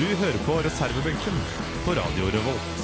[0.00, 1.34] hører på reservebenken
[1.84, 2.78] på Radio Revolt.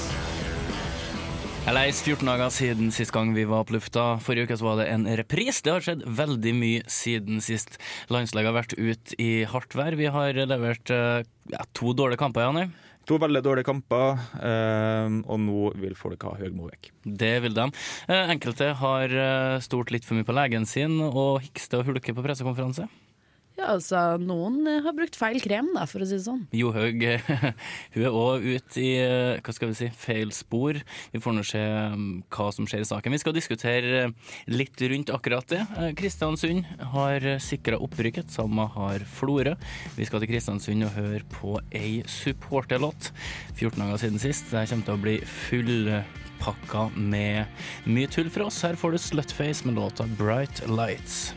[1.64, 4.18] Jeg leis 14 dager siden sist gang vi var på lufta.
[4.24, 5.62] Forrige uke så var det en repris.
[5.64, 7.78] Det har skjedd veldig mye siden sist.
[8.12, 9.96] Landslaget har vært ute i hardt vær.
[9.96, 12.68] Vi har levert eh, ja, to dårlige kamper, Janne.
[13.08, 16.92] To veldig dårlige kamper, eh, og nå vil folk ha Høgmo vekk.
[17.08, 17.70] Det vil de.
[18.08, 19.18] Eh, Enkelte har
[19.64, 22.88] stort litt for mye på legen sin og hikster og hulker på pressekonferanse.
[23.58, 26.44] Ja, altså, noen eh, har brukt feil krem, da, for å si det sånn.
[26.54, 27.00] Johaug
[27.96, 30.78] hun er òg ute i eh, hva skal vi si, feil spor.
[31.10, 33.16] Vi får nå se um, hva som skjer i saken.
[33.16, 34.14] Vi skal diskutere eh,
[34.54, 35.64] litt rundt akkurat det.
[35.74, 39.56] Eh, Kristiansund har sikra opprykket, samme har Florø.
[39.98, 43.10] Vi skal til Kristiansund og høre på ei supporterlåt.
[43.56, 44.52] 14 dager siden sist.
[44.54, 45.18] Det kommer til å bli
[45.50, 48.62] fullpakka med mye tull for oss.
[48.62, 51.32] Her får du Slutface med låta Bright Lights.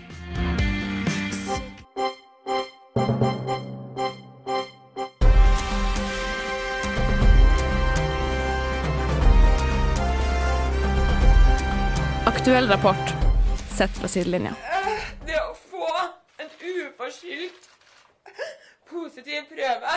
[12.52, 13.14] Aktuell rapport
[13.78, 14.52] sett fra sidelinja.
[15.24, 15.86] Det å få
[16.44, 17.70] en uforskyldt
[18.92, 19.94] positiv prøve,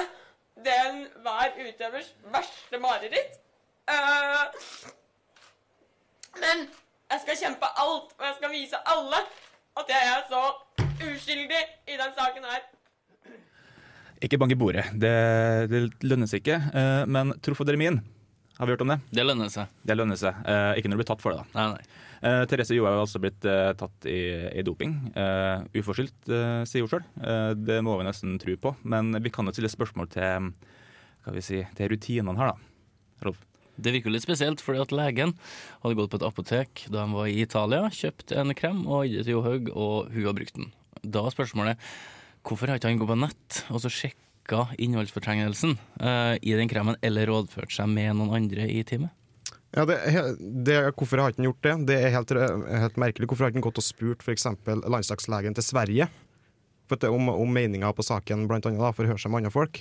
[0.62, 3.40] det er hver utøvers verste mareritt.
[3.90, 4.44] Eh,
[6.44, 9.24] men jeg skal kjempe alt, og jeg skal vise alle
[9.82, 10.44] at jeg er så
[11.10, 12.62] uskyldig i den saken her.
[14.22, 15.14] Ikke bank i bordet, det,
[15.74, 16.62] det lønner seg ikke.
[16.70, 17.98] Eh, men trofodermin,
[18.62, 19.02] har vi hørt om det?
[19.10, 19.74] Det lønner seg.
[19.82, 20.38] Det lønner seg.
[20.46, 21.58] Eh, ikke når du blir tatt for det, da.
[21.58, 22.03] Nei, nei.
[22.24, 24.18] Eh, Therese Jo har altså blitt eh, tatt i,
[24.56, 24.94] i doping.
[25.12, 27.08] Eh, uforskyldt, eh, sier hun sjøl.
[27.60, 28.76] det må vi nesten tro på.
[28.82, 30.52] Men vi kan jo stille spørsmål til,
[31.44, 32.70] si, til rutinene her, da.
[33.28, 33.42] Rolf.
[33.74, 35.34] Det virker litt spesielt, fordi at legen
[35.82, 39.26] hadde gått på et apotek da han var i Italia, kjøpt en krem og gitt
[39.26, 40.70] til Johaug, og hun har brukt den.
[41.02, 41.88] Da er spørsmålet
[42.44, 46.98] hvorfor har ikke han gått på nett og så sjekka innholdsfortrengelsen eh, i den kremen,
[47.02, 49.10] eller rådført seg med noen andre i teamet?
[49.74, 49.96] Ja, det,
[50.38, 51.74] det, hvorfor har ikke gjort det?
[51.90, 53.26] Det er helt, helt merkelig.
[53.30, 54.46] Hvorfor har ikke gått og spurt f.eks.
[54.86, 56.06] landslagslegen til Sverige
[56.90, 59.42] for det, om, om meninga på saken, blant annet, da, for å høre seg med
[59.42, 59.80] andre folk?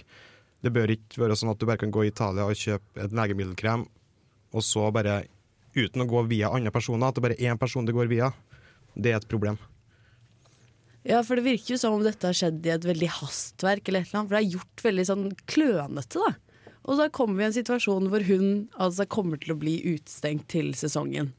[0.64, 3.14] Det bør ikke være sånn at du bare kan gå i Italia og kjøpe et
[3.14, 3.84] legemiddelkrem,
[4.56, 5.26] og så bare,
[5.76, 8.32] uten å gå via andre personer, at det bare er én person det går via.
[8.96, 9.60] Det er et problem.
[11.04, 14.06] Ja, for det virker jo som om dette har skjedd i et veldig hastverk, eller
[14.06, 16.53] et eller annet, for det er gjort veldig sånn klønete, da.
[16.84, 20.50] Og da kommer vi i en situasjon hvor hun altså kommer til å bli utestengt
[20.52, 21.32] til sesongen.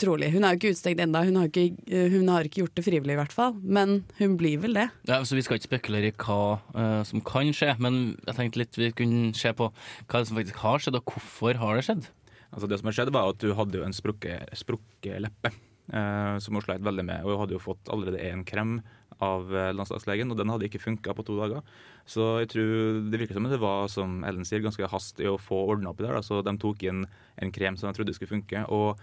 [0.00, 0.30] Trolig.
[0.32, 3.12] Hun er jo ikke utestengt ennå, hun, har ikke- hun har ikke gjort det frivillig
[3.12, 3.54] i hvert fall.
[3.62, 4.90] Men hun blir vel det.
[5.06, 8.56] Ja, så Vi skal ikke spekulere i hva uh, som kan skje, men jeg tenkte
[8.62, 9.70] litt vi kunne se på
[10.08, 12.08] hva som faktisk har skjedd, og hvorfor har det skjedd.
[12.54, 15.52] Altså Det som har skjedd, var at hun hadde jo en sprukket leppe.
[15.92, 17.24] Uh, som hun sleit veldig med.
[17.24, 18.78] Og hun hadde jo fått allerede en krem
[19.24, 21.64] av eh, landslagslegen, og den hadde ikke funka på to dager.
[22.08, 25.64] Så jeg tror det virker som det var som Ellen sier, ganske hastig å få
[25.72, 26.22] ordna opp i det.
[26.26, 27.04] Så de tok inn
[27.40, 29.02] en krem som de trodde skulle funke, og,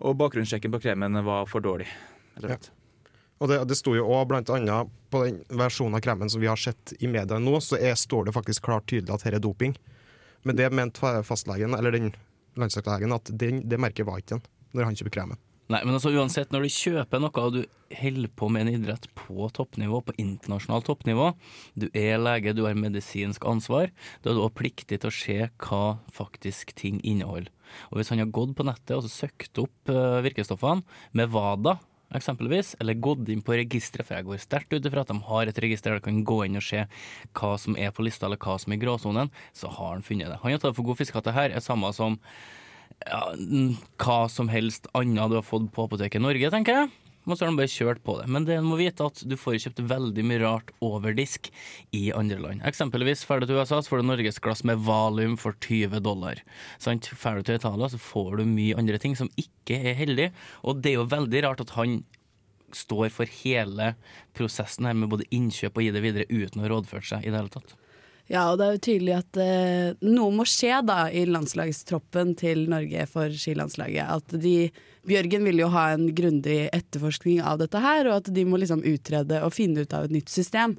[0.00, 1.88] og bakgrunnssjekken på kremen var for dårlig.
[2.40, 2.72] rett
[3.40, 3.48] og.
[3.48, 6.92] Det, det sto jo blant annet på den versjonen av kremen som vi har sett
[7.00, 9.72] i media nå, så er, står det faktisk klart tydelig at dette er doping.
[10.44, 12.10] Men det mente fastlegen, eller den
[12.60, 14.44] landslagslegen, at den, det merket var ikke den
[14.76, 15.40] når han kjøper kremen.
[15.70, 17.60] Nei, men altså uansett, når du kjøper noe og du
[17.94, 21.28] holder på med en idrett på toppnivå, på internasjonalt toppnivå,
[21.78, 23.92] du er lege, du har medisinsk ansvar,
[24.22, 27.52] da er du også pliktig til å se hva faktisk ting inneholder.
[27.92, 30.82] Og hvis han har gått på nettet og søkt opp uh, virkestoffene
[31.14, 31.76] med WADA,
[32.18, 35.46] eksempelvis, eller gått inn på registeret, for jeg går sterkt ut ifra at de har
[35.46, 36.82] et register der du kan gå inn og se
[37.38, 40.32] hva som er på lista, eller hva som er i gråsonen, så har han funnet
[40.32, 40.40] det.
[40.42, 42.18] Han har tatt for god fisk at det her er samme som
[43.06, 43.20] ja,
[44.02, 46.90] hva som helst annet du har fått på apoteket Norge, tenker jeg.
[47.28, 48.26] Og så har de bare kjørt på det.
[48.32, 51.50] Men det må vite at du får kjøpt veldig mye rart over disk
[51.96, 52.64] i andre land.
[52.66, 56.40] Eksempelvis drar du til USA, så får du norgesglass med valium for 20 dollar.
[56.80, 57.10] Sant?
[57.12, 60.30] Drar du til Italia, så får du mye andre ting som ikke er heldig.
[60.64, 62.00] Og det er jo veldig rart at han
[62.76, 63.94] står for hele
[64.36, 67.32] prosessen her med både innkjøp og gi det videre uten å ha rådført seg i
[67.32, 67.76] det hele tatt.
[68.30, 72.62] Ja, og det er jo tydelig at eh, noe må skje da i landslagstroppen til
[72.70, 74.06] Norge for skilandslaget.
[74.06, 74.70] At de,
[75.10, 78.84] Bjørgen vil jo ha en grundig etterforskning av dette her, og at de må liksom
[78.86, 80.76] utrede og finne ut av et nytt system.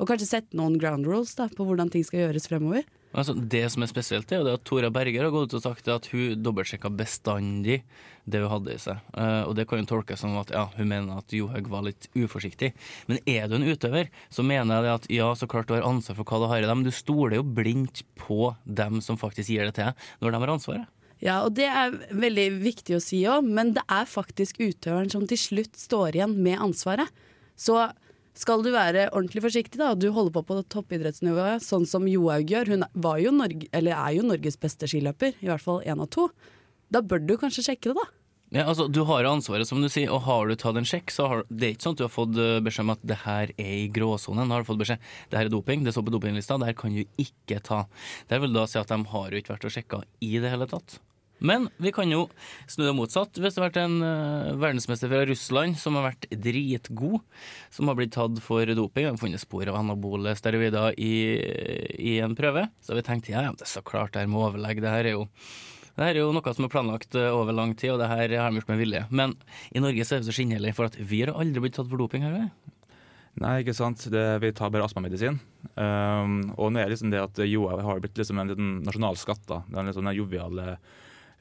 [0.00, 2.88] Og kanskje sette noen ground rules da, på hvordan ting skal gjøres fremover.
[3.14, 5.88] Altså, det som er spesielt, er jo at Tora Berger har gått ut og sagt
[5.92, 7.84] at hun dobbeltsjekka bestandig
[8.26, 9.02] det hun hadde i seg.
[9.14, 12.08] Uh, og det kan jo tolkes som at ja, hun mener at Johaug var litt
[12.16, 12.72] uforsiktig.
[13.06, 16.18] Men er du en utøver, så mener jeg at ja, så klart du har ansvar
[16.18, 19.54] for hva du har i deg, men du stoler jo blindt på dem som faktisk
[19.54, 20.90] gir det til deg, når de har ansvaret.
[21.22, 25.28] Ja, og det er veldig viktig å si òg, men det er faktisk utøveren som
[25.30, 27.08] til slutt står igjen med ansvaret.
[27.54, 27.78] Så
[28.34, 32.50] skal du være ordentlig forsiktig, da, og du holder på på toppidrettsnivået, sånn som Johaug
[32.50, 36.02] gjør, hun var jo Norge, eller er jo Norges beste skiløper, i hvert fall én
[36.02, 36.28] av to,
[36.90, 38.10] da bør du kanskje sjekke det, da.
[38.54, 41.26] Ja, altså, Du har ansvaret, som du sier, og har du tatt en sjekk, så
[41.30, 43.50] har det er ikke sånn at du har fått eh, beskjed om at det her
[43.56, 44.52] er i gråsonen.
[44.52, 46.94] Har du fått beskjed det her er doping, det står på dopinglista, det her kan
[46.94, 47.80] du ikke ta.
[48.30, 50.70] Det vil da si at de har jo ikke vært og sjekka i det hele
[50.70, 51.00] tatt.
[51.44, 52.24] Men vi kan jo
[52.70, 53.36] snu det motsatt.
[53.36, 57.20] Hvis det har vært en uh, verdensmester fra Russland som har vært dritgod,
[57.74, 61.14] som har blitt tatt for doping, har funnet spor av anabole steroider i,
[62.00, 64.46] i en prøve, så har vi tenkt ja, det er så klart det her med
[64.48, 65.28] overlegg, det her er jo
[65.94, 68.32] det her er jo noe som er planlagt eh, over lang tid, og det her
[68.34, 69.02] har de gjort med vilje.
[69.14, 69.36] Men
[69.70, 72.02] i Norge så er det så skinnhellig, for at vi har aldri blitt tatt for
[72.02, 72.24] doping.
[72.26, 72.48] her,
[73.42, 74.02] Nei, ikke sant.
[74.10, 75.40] Det, vi tar bare astmamedisin.
[75.74, 79.42] Um, og nå er det liksom det at Johaug har blitt liksom en liten nasjonalskatt.
[79.46, 79.62] da.
[79.66, 80.66] Det er en litt sånn joviale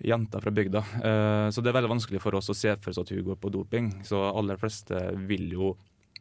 [0.01, 0.83] jenta fra bygda.
[0.99, 3.39] Uh, så det er veldig vanskelig for oss å se for oss at hun går
[3.41, 3.91] på doping.
[4.07, 4.99] Så aller fleste
[5.29, 5.73] vil jo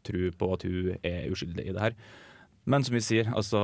[0.06, 1.96] tro på at hun er uskyldig i det her.
[2.64, 3.58] Men som vi sier, altså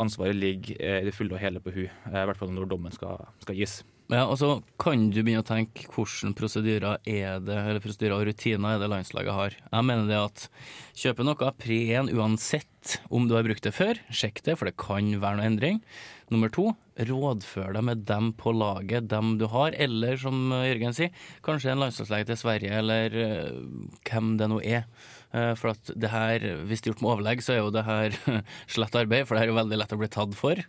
[0.00, 2.94] ansvaret ligger i det fulle og hele på hun, eh, i hvert fall når dommen
[2.94, 3.82] skal, skal gis.
[4.10, 8.24] Ja, og så kan du begynne å tenke hvilke prosedyrer er det, eller prosedyrer og
[8.26, 9.58] rutiner er det landslaget har.
[9.60, 10.46] Jeg mener det at
[10.98, 12.10] kjøper noe pre 1
[12.80, 15.80] uansett om du har brukt det før, sjekk det, for det kan være noe endring.
[16.30, 21.10] Nummer to, rådfør deg med dem på laget, dem du har, eller som Jørgen sier,
[21.42, 24.86] kanskje en landslagslege til Sverige, eller uh, hvem det nå er.
[25.30, 27.84] Uh, for at det her, hvis det er gjort med overlegg, så er jo det
[27.86, 28.16] her
[28.74, 30.62] slett arbeid, for det her er jo veldig lett å bli tatt for.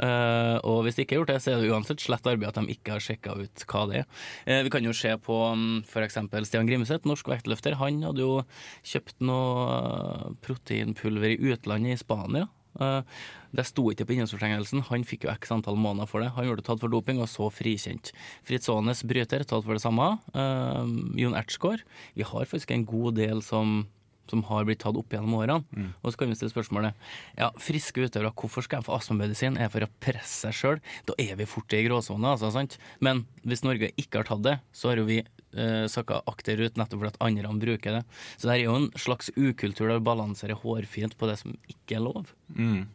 [0.00, 2.60] Uh, og hvis det ikke er gjort det, så er det uansett slett arbeid at
[2.60, 4.62] de ikke har sjekka ut hva det er.
[4.66, 6.18] vi kan jo se på um, f.eks.
[6.48, 7.78] Stian Grimseth, norsk vektløfter.
[7.82, 8.40] Han hadde jo
[8.86, 12.48] kjøpt noe proteinpulver i utlandet, i Spania.
[12.78, 13.02] Uh,
[13.50, 14.84] det sto ikke på innholdsfortrengelsen.
[14.90, 16.30] Han fikk jo x antall måneder for det.
[16.36, 18.12] Han ble tatt for doping, og så frikjent.
[18.46, 20.12] Fritz Aanes bryter, tatt for det samme.
[20.36, 20.86] Uh,
[21.18, 21.82] Jon Ertsgaard.
[22.18, 23.82] Vi har faktisk en god del som,
[24.30, 25.60] som har blitt tatt opp gjennom årene.
[25.74, 25.90] Mm.
[26.00, 26.96] Og så kan vi stille spørsmålet
[27.38, 29.58] ja, friske utøvere, hvorfor skal jeg få astmamedisin?
[29.58, 30.80] Er det for å presse seg sjøl?
[31.08, 32.52] Da er vi fort i gråsona, altså.
[32.54, 32.78] sant?
[33.04, 37.02] Men hvis Norge ikke har tatt det, så har jo vi eh, sakka akterut nettopp
[37.02, 38.04] fordi at andre bruker det.
[38.36, 41.98] Så det er jo en slags ukultur der vi balanserer hårfint på det som ikke
[41.98, 42.32] er lov.
[42.54, 42.88] Mm.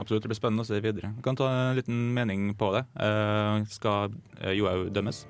[0.00, 1.12] Absolutt, det blir spennende å se videre.
[1.18, 2.86] Vi kan ta en liten mening på det.
[2.96, 4.14] Eh, skal
[4.56, 5.26] Johaug dømmes?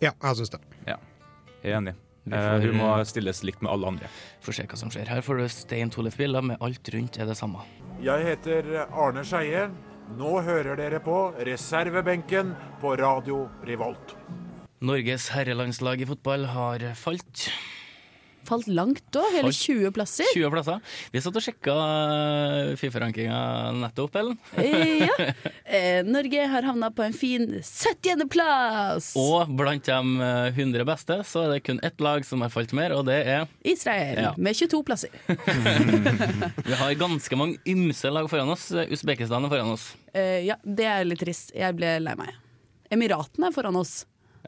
[0.00, 0.62] Ja, jeg syns det.
[0.88, 0.96] Ja,
[1.60, 1.98] jeg er enig.
[2.28, 4.10] Uh, hun må stilles likt med alle andre.
[4.44, 5.08] Får se hva som skjer.
[5.08, 7.64] Her får du Stein Tollef Villa med Alt rundt er det samme.
[8.04, 9.68] Jeg heter Arne Skeie.
[10.18, 14.16] Nå hører dere på reservebenken på Radio Revolt.
[14.82, 17.50] Norges herrelandslag i fotball har falt.
[18.48, 20.26] Falt langt da, hele 20 plasser.
[20.34, 20.80] 20 plasser.
[21.12, 21.74] Vi satt og sjekka
[22.80, 23.40] Fifa-rankinga
[23.80, 24.38] nettopp, Ellen.
[24.56, 25.16] ja.
[25.70, 28.24] Eh, Norge har havna på en fin 70.
[28.32, 29.12] plass!
[29.18, 29.98] Og blant de
[30.56, 33.46] 100 beste så er det kun ett lag som har falt mer, og det er
[33.62, 34.32] Israel, ja.
[34.34, 35.14] med 22 plasser.
[36.66, 38.66] Vi har ganske mange ymse lag foran oss.
[38.90, 39.92] Usbekistan er foran oss.
[40.10, 41.54] Eh, ja, det er litt trist.
[41.54, 42.34] Jeg ble lei meg.
[42.90, 44.00] Emiratene er foran oss.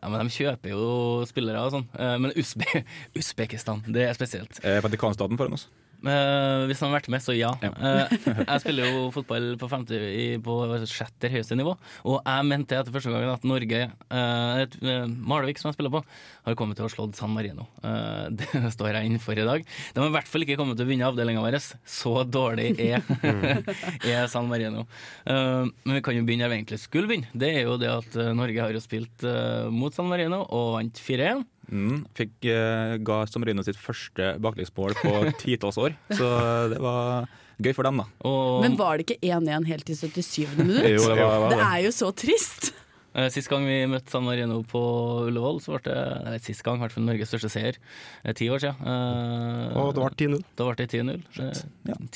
[0.03, 0.87] Ja, men De kjøper jo
[1.31, 1.85] spillere og sånn.
[1.95, 2.83] Men Usbe
[3.19, 4.59] Usbekistan, det er spesielt.
[4.67, 5.69] Er Vatikanstaten foran oss?
[6.03, 7.53] Uh, hvis han har vært med, så ja.
[7.63, 7.71] ja.
[7.79, 10.57] uh, jeg spiller jo fotball på, 50, i, på
[10.91, 11.77] sjette høyeste nivå,
[12.11, 16.03] og jeg mente etter første gangen at Norge uh, Malvik, som jeg spiller på,
[16.49, 17.69] har kommet til å ha slått San Marino.
[18.39, 19.63] det står jeg innenfor i dag.
[19.95, 21.59] De har i hvert fall ikke kommet til å vinne avdelinga vår.
[21.87, 23.07] Så dårlig er,
[24.11, 24.85] er San Marino.
[25.25, 27.31] men vi kan jo begynne der vi egentlig skulle begynne.
[27.31, 29.27] Det er jo det at Norge har jo spilt
[29.71, 31.47] mot San Marino og vant 4-1.
[31.71, 36.29] Mm, fikk, uh, ga San sitt første baklengsmål på titalls år, så
[36.73, 37.31] det var
[37.63, 38.07] gøy for dem, da.
[38.27, 40.57] Og, Men var det ikke 1-1 helt til 77.
[40.59, 40.89] minutt?
[40.97, 41.59] jo, det, var, var det.
[41.59, 42.73] det er jo så trist!
[43.13, 44.81] Uh, sist gang vi møtte San Marino på
[45.27, 47.77] Ullevål, så ble det nei, sist gang, hvert fall Norges største seier.
[48.25, 48.89] Uh, ti år siden.
[48.89, 50.47] Eh, og det ble 10-0.
[50.57, 51.21] Da ble det 10-0.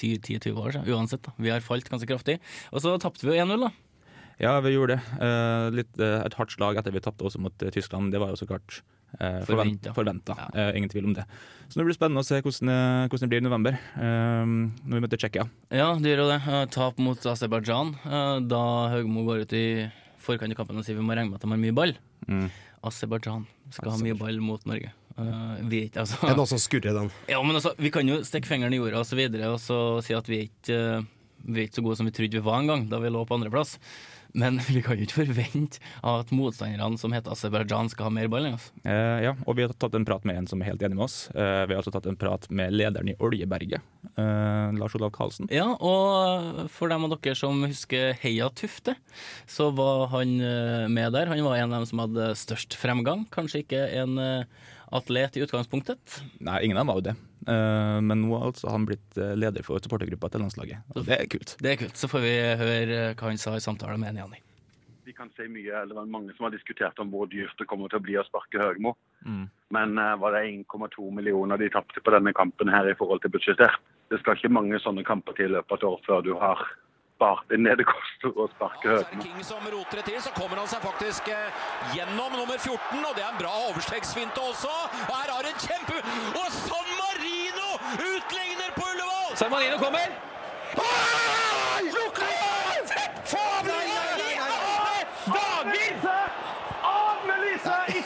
[0.01, 0.89] 10-20 år siden.
[0.97, 1.35] Uansett, da.
[1.37, 2.39] Vi har falt ganske kraftig.
[2.73, 3.73] Og så tapte vi jo 1-0, da.
[4.41, 5.29] Ja, vi gjorde det.
[5.77, 8.11] Litt, et hardt slag etter vi tapte også mot Tyskland.
[8.13, 8.81] Det var jo så klart
[9.21, 9.93] Eh, forventa.
[9.97, 10.35] forventa.
[10.37, 10.49] Ja.
[10.69, 11.25] Eh, ingen tvil om det.
[11.69, 15.01] Så det blir spennende å se hvordan, eh, hvordan det blir i november, når vi
[15.01, 15.49] møter Tsjekkia.
[15.71, 16.71] Ja, det gjør jo det.
[16.71, 17.97] Tap mot Aserbajdsjan.
[18.49, 19.67] Da Høgmo går ut i
[20.19, 21.97] forkant av kampen og sier vi må regne med at de har mye ball.
[22.29, 22.51] Mm.
[22.87, 24.93] Aserbajdsjan skal ha mye ball mot Norge.
[25.17, 27.07] Uh, vi ikke, altså, er det noe som skurrer den?
[27.33, 29.79] Ja, men altså, Vi kan jo stikke fingeren i jorda og så videre og så
[30.05, 31.07] si at vi ikke uh,
[31.41, 33.23] Vi er ikke så gode som vi trodde vi var en gang, da vi lå
[33.25, 33.79] på andreplass.
[34.37, 38.49] Men vi kan jo ikke forvente at motstanderne som heter Aserbajdsjan skal ha mer ball
[38.49, 38.69] enn oss.
[38.85, 41.07] Eh, ja, og vi har tatt en prat med en som er helt enig med
[41.09, 41.19] oss.
[41.33, 45.49] Eh, vi har også tatt en prat med lederen i Oljeberget, eh, Lars Olav Karlsen.
[45.55, 48.97] Ja, og for dem av dere som husker Heia Tufte,
[49.51, 51.33] så var han eh, med der.
[51.33, 53.25] Han var en av dem som hadde størst fremgang.
[53.33, 56.21] Kanskje ikke en eh, atlet i utgangspunktet.
[56.45, 57.17] Nei, ingen av dem var jo det.
[57.47, 60.83] Eh, men nå har altså han blitt eh, leder for supportergruppa til landslaget.
[60.95, 61.55] Og det er kult.
[61.63, 61.97] Det er kult.
[61.99, 64.43] Så får vi høre hva han sa i samtale med Niani.
[65.07, 67.69] Vi kan si mye, eller Det var mange som har diskutert om hvor dyrt det
[67.71, 68.97] kommer til å bli å sparke Høgmo.
[69.23, 69.45] Mm.
[69.71, 73.31] Men uh, var det 1,2 millioner de tapte på denne kampen her i forhold til
[73.37, 73.79] budsjettert?
[74.11, 76.65] Det skal ikke mange sånne kamper til i løpet av et år før du har
[77.15, 79.23] spart inn det det koster å sparke Høgmo.
[79.23, 81.63] King som roter det til, så kommer han seg faktisk eh,
[81.95, 84.75] gjennom nummer 14, og det er en bra overstegsfinte også.
[85.07, 86.03] Og her har en kjempe...
[86.35, 86.47] Og
[86.87, 86.96] Marino
[87.95, 89.37] utligner på Ullevål!
[89.37, 90.09] San Marino kommer.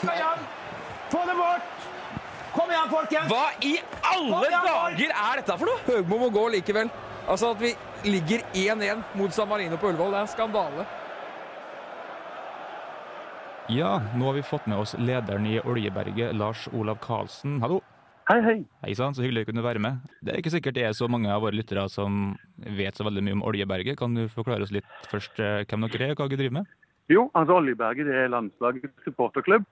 [0.01, 0.39] Igjen!
[2.53, 3.29] Kom igjen, folkens!
[3.31, 3.75] Hva i
[4.11, 5.83] alle dager er dette for noe?
[5.87, 6.89] Høgmo må gå likevel.
[7.29, 10.87] Altså At vi ligger 1-1 mot San Marino på Ullevål, det er en skandale.
[13.71, 17.61] Ja, nå har vi fått med oss lederen i Oljeberget, Lars Olav Karlsen.
[17.61, 17.79] Hallo.
[18.31, 18.59] Hei, hei.
[18.85, 20.03] Hei sann, så hyggelig å kunne være med.
[20.23, 22.29] Det er ikke sikkert det er så mange av våre lyttere som
[22.77, 23.97] vet så veldig mye om Oljeberget.
[23.99, 26.69] Kan du forklare oss litt først eh, hvem dere er, og hva dere driver med?
[27.11, 29.65] Jo, altså Oljeberget det er landslagets supporterklubb.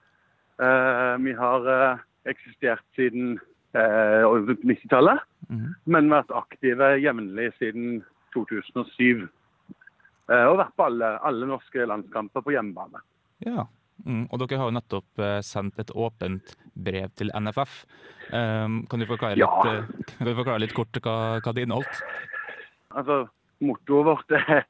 [0.59, 3.37] Eh, vi har eh, eksistert siden
[3.77, 5.69] eh, 90-tallet, Mhm.
[5.87, 8.01] men vært aktive jevnlig siden
[8.35, 9.23] 2007.
[10.29, 12.99] Eh, og vært på alle, alle norske landskamper på hjemmebane.
[13.47, 13.63] Ja.
[14.05, 17.83] Mm, og dere har jo nettopp eh, sendt et åpent brev til NFF.
[18.31, 19.49] Um, kan, du forklare Ja.
[19.49, 22.01] litt, eh, kan du forklare litt kort hva, hva det inneholdt?
[22.95, 23.27] Altså,
[23.59, 24.65] Mottoet vårt er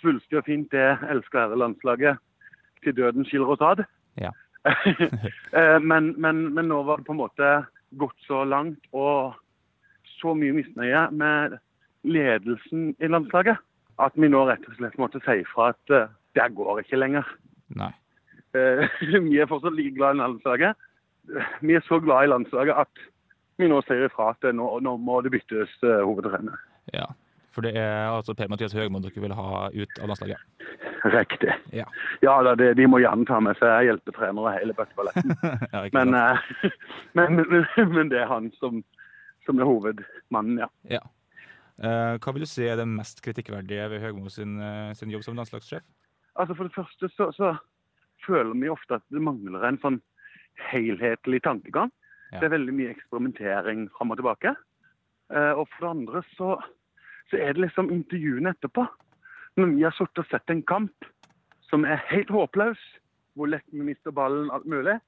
[0.00, 2.20] svulstig og fint, det elsker ære landslaget.
[2.80, 3.84] Til døden skiller oss ad.
[4.20, 4.32] Ja.
[5.50, 7.46] Eh, men, men, men nå var det på en måte
[7.98, 9.34] gått så langt og
[10.20, 11.56] så mye misnøye med
[12.06, 13.58] ledelsen i landslaget
[14.00, 17.26] at vi nå rett og slett måtte si ifra at uh, det går ikke lenger.
[17.76, 17.90] Nei.
[18.54, 20.86] Eh, vi er fortsatt like glad i landslaget.
[21.60, 23.02] Vi er så glad i landslaget at
[23.60, 26.56] vi nå sier ifra at nå, nå må det byttes uh, hovedtrener.
[26.94, 27.10] Ja.
[27.50, 30.40] For det er altså Per-Mathias Høgmo dere vil ha ut av landslaget?
[31.10, 31.52] Riktig.
[31.74, 31.86] Ja.
[32.22, 35.34] Ja, da, det, de må gjerne ta med seg hjelpetrenere hele bøtteballetten.
[35.74, 36.50] ja, Men, eh,
[37.18, 38.84] men, men, men det er han som,
[39.46, 40.70] som er hovedmannen, ja.
[40.98, 41.02] ja.
[41.80, 44.58] Uh, hva vil du si er det mest kritikkverdige ved Høgmo sin,
[44.96, 45.84] sin jobb som landslagssjef?
[46.40, 47.54] Altså For det første så, så
[48.24, 50.00] føler vi ofte at det mangler en sånn
[50.70, 51.92] helhetlig tankegang.
[52.30, 52.40] Ja.
[52.40, 54.54] Det er veldig mye eksperimentering fram og tilbake.
[55.34, 56.50] Eh, og for det andre så,
[57.30, 58.86] så er det liksom intervjuene etterpå.
[59.58, 61.10] Når vi har sittet og sett en kamp
[61.70, 62.80] som er helt håpløs,
[63.38, 64.98] hvor lett vi mister ballen, alt mulig,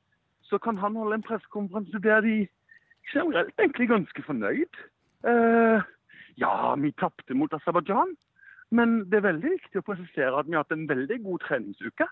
[0.46, 2.36] så kan han holde en pressekonferanse der de
[3.12, 4.78] generelt egentlig ganske fornøyd.
[5.26, 5.82] Uh,
[6.38, 8.14] ja, vi tapte mot Aserbajdsjan.
[8.72, 12.06] Men det er veldig viktig å presisere at vi har hatt en veldig god treningsuke.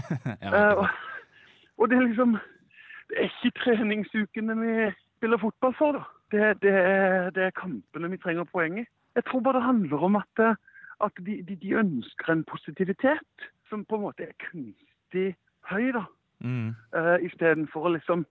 [0.44, 0.86] ja, uh, og,
[1.76, 2.38] og det er liksom
[3.10, 4.70] Det er ikke treningsukene vi
[5.16, 6.04] spiller fotball for, da.
[6.32, 8.86] Det, det, er, det er kampene vi trenger poeng i.
[9.14, 10.56] Jeg tror bare det handler om at, eh,
[11.06, 15.36] at de, de, de ønsker en positivitet som på en måte er kunstig
[15.70, 16.02] høy, da.
[16.44, 16.74] Mm.
[16.92, 18.26] Uh, Istedenfor å liksom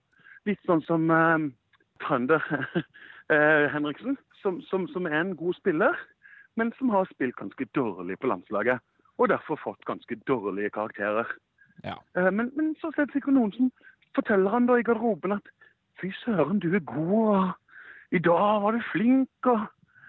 [0.46, 1.42] Litt sånn som uh,
[2.04, 5.96] Trønder uh, Henriksen, som, som, som er en god spiller,
[6.56, 8.82] men som har spilt ganske dårlig på landslaget.
[9.18, 11.28] Og derfor fått ganske dårlige karakterer.
[11.84, 11.96] Ja.
[12.16, 13.70] Eh, men, men så er sikkert noen som
[14.16, 15.48] forteller han da i garderoben at
[16.00, 19.64] fy søren, du er god, og i dag var du flink, og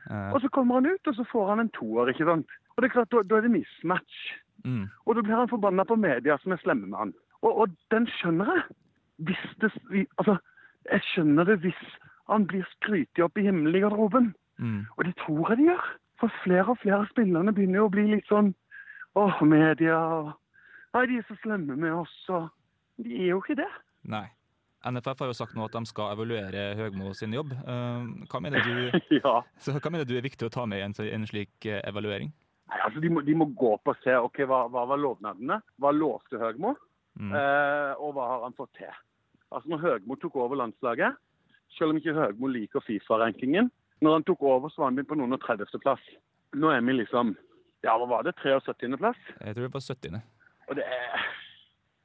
[0.09, 0.31] ja.
[0.31, 2.51] Og så kommer han ut, og så får han en toer, ikke sant.
[2.75, 4.19] Og det er klart, da, da er det mismatch.
[4.63, 4.85] mm.
[5.05, 7.13] Og da blir han forbanna på media som er slemme med han.
[7.41, 8.63] Og, og den skjønner jeg.
[9.17, 9.71] Hvis det,
[10.17, 10.37] altså,
[10.91, 11.83] jeg skjønner det hvis
[12.29, 14.33] han blir skrytet opp i himmelen i garderoben.
[14.57, 14.85] Mm.
[14.97, 15.87] Og det tror jeg de gjør.
[16.21, 18.53] For flere og flere av spillerne begynner jo å bli litt sånn
[19.17, 19.97] Åh, media
[20.95, 22.49] Nei, de er så slemme med oss, og
[22.97, 23.69] De er jo ikke det.
[24.09, 24.25] Nei.
[24.87, 27.51] NFF har jo sagt nå at de skal evaluere Høgmo sin jobb.
[27.53, 29.33] Eh, hva, mener du, ja.
[29.61, 32.31] så hva mener du er viktig å ta med i en, en slik eh, evaluering?
[32.71, 35.59] Nei, altså, de må, de må gå opp og se ok, hva, hva var lovnadene.
[35.81, 36.73] Hva lovte Høgmo?
[37.19, 37.33] Mm.
[37.37, 38.93] Eh, og hva har han fått til?
[39.51, 41.17] Altså Når Høgmo tok over landslaget,
[41.77, 43.69] selv om ikke Høgmo liker Fifa-rankingen
[44.01, 46.03] Når han tok over, så var han på noen og 30.-plass.
[46.57, 47.35] Nå er vi liksom
[47.85, 48.35] Ja, hva var det?
[48.41, 49.17] 73.-plass?
[49.41, 50.21] Jeg tror det på 70.
[50.67, 51.25] Og det er,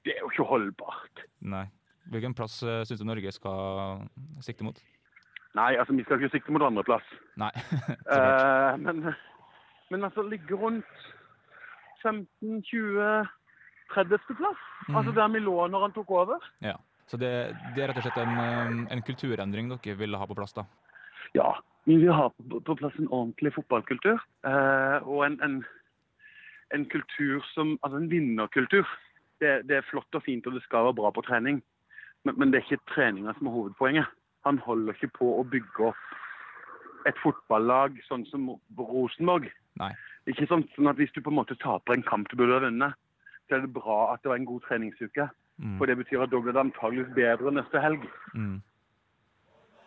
[0.04, 1.24] det er jo ikke holdbart.
[1.40, 1.66] Nei.
[2.12, 4.02] Hvilken plass uh, syns du Norge skal
[4.44, 4.78] sikte mot?
[5.58, 7.06] Nei, altså vi skal ikke sikte mot andreplass.
[7.40, 7.52] Nei.
[8.12, 9.04] Eh, men,
[9.92, 10.88] men altså ligge rundt
[12.02, 13.28] 15, 20,
[13.94, 14.36] 30.
[14.36, 14.62] plass.
[14.88, 16.44] Altså der vi lå når han tok over.
[16.64, 16.74] Ja.
[17.06, 17.30] Så det,
[17.76, 20.64] det er rett og slett en, eh, en kulturendring dere ville ha på plass, da?
[21.36, 21.50] Ja,
[21.84, 24.20] vi vil ha på, plass en ordentlig fotballkultur.
[24.46, 25.62] Eh, og en, en,
[26.74, 28.86] en kultur som Altså en vinnerkultur.
[29.42, 31.62] Det, det er flott og fint, og det skal være bra på trening.
[32.24, 34.06] Men, men det er ikke treninga som er hovedpoenget.
[34.46, 39.48] Han holder ikke på å bygge opp et fotballag sånn som Rosenborg.
[39.80, 39.90] Nei.
[40.30, 42.62] Ikke sånn, sånn at Hvis du på en måte taper en kamp du burde ha
[42.62, 42.98] vunnet,
[43.48, 45.26] så er det bra at det var en god treningsuke.
[45.58, 45.78] Mm.
[45.78, 48.06] For det betyr at da blir det antageligvis bedre neste helg.
[48.34, 48.60] Mm.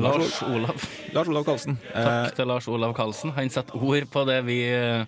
[0.00, 0.84] Lars Olav.
[1.14, 1.76] Lars Olav Karlsen.
[1.92, 3.32] Takk til Lars Olav Karlsen.
[3.36, 5.04] Han setter ord på det vi eh,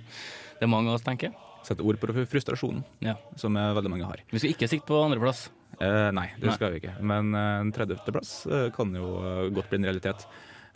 [0.61, 1.33] det mange av oss tenker.
[1.65, 3.15] Setter ord på frustrasjonen, Ja.
[3.41, 4.21] som veldig mange har.
[4.31, 5.47] Vi skal ikke sikte på andreplass.
[5.81, 6.55] Eh, nei, det Nei.
[6.59, 6.97] skal vi ikke.
[7.03, 10.27] Men eh, en eh, tredjeplass eh, kan jo eh, godt bli en realitet.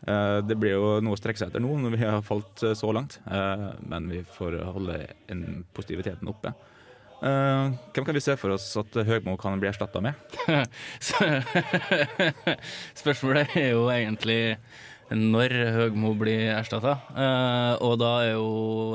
[0.06, 2.90] Eh, det blir jo noe å strekke seg etter nå når vi har falt så
[2.96, 4.96] langt, eh, men vi får holde
[5.30, 5.44] en
[5.76, 6.54] positiviteten oppe.
[7.18, 10.14] Eh, hvem kan vi se for oss at Høgmo kan bli erstatta med?
[13.00, 14.56] Spørsmålet er jo egentlig
[15.10, 16.94] når Høgmo blir erstatta.
[17.80, 18.48] og da er jo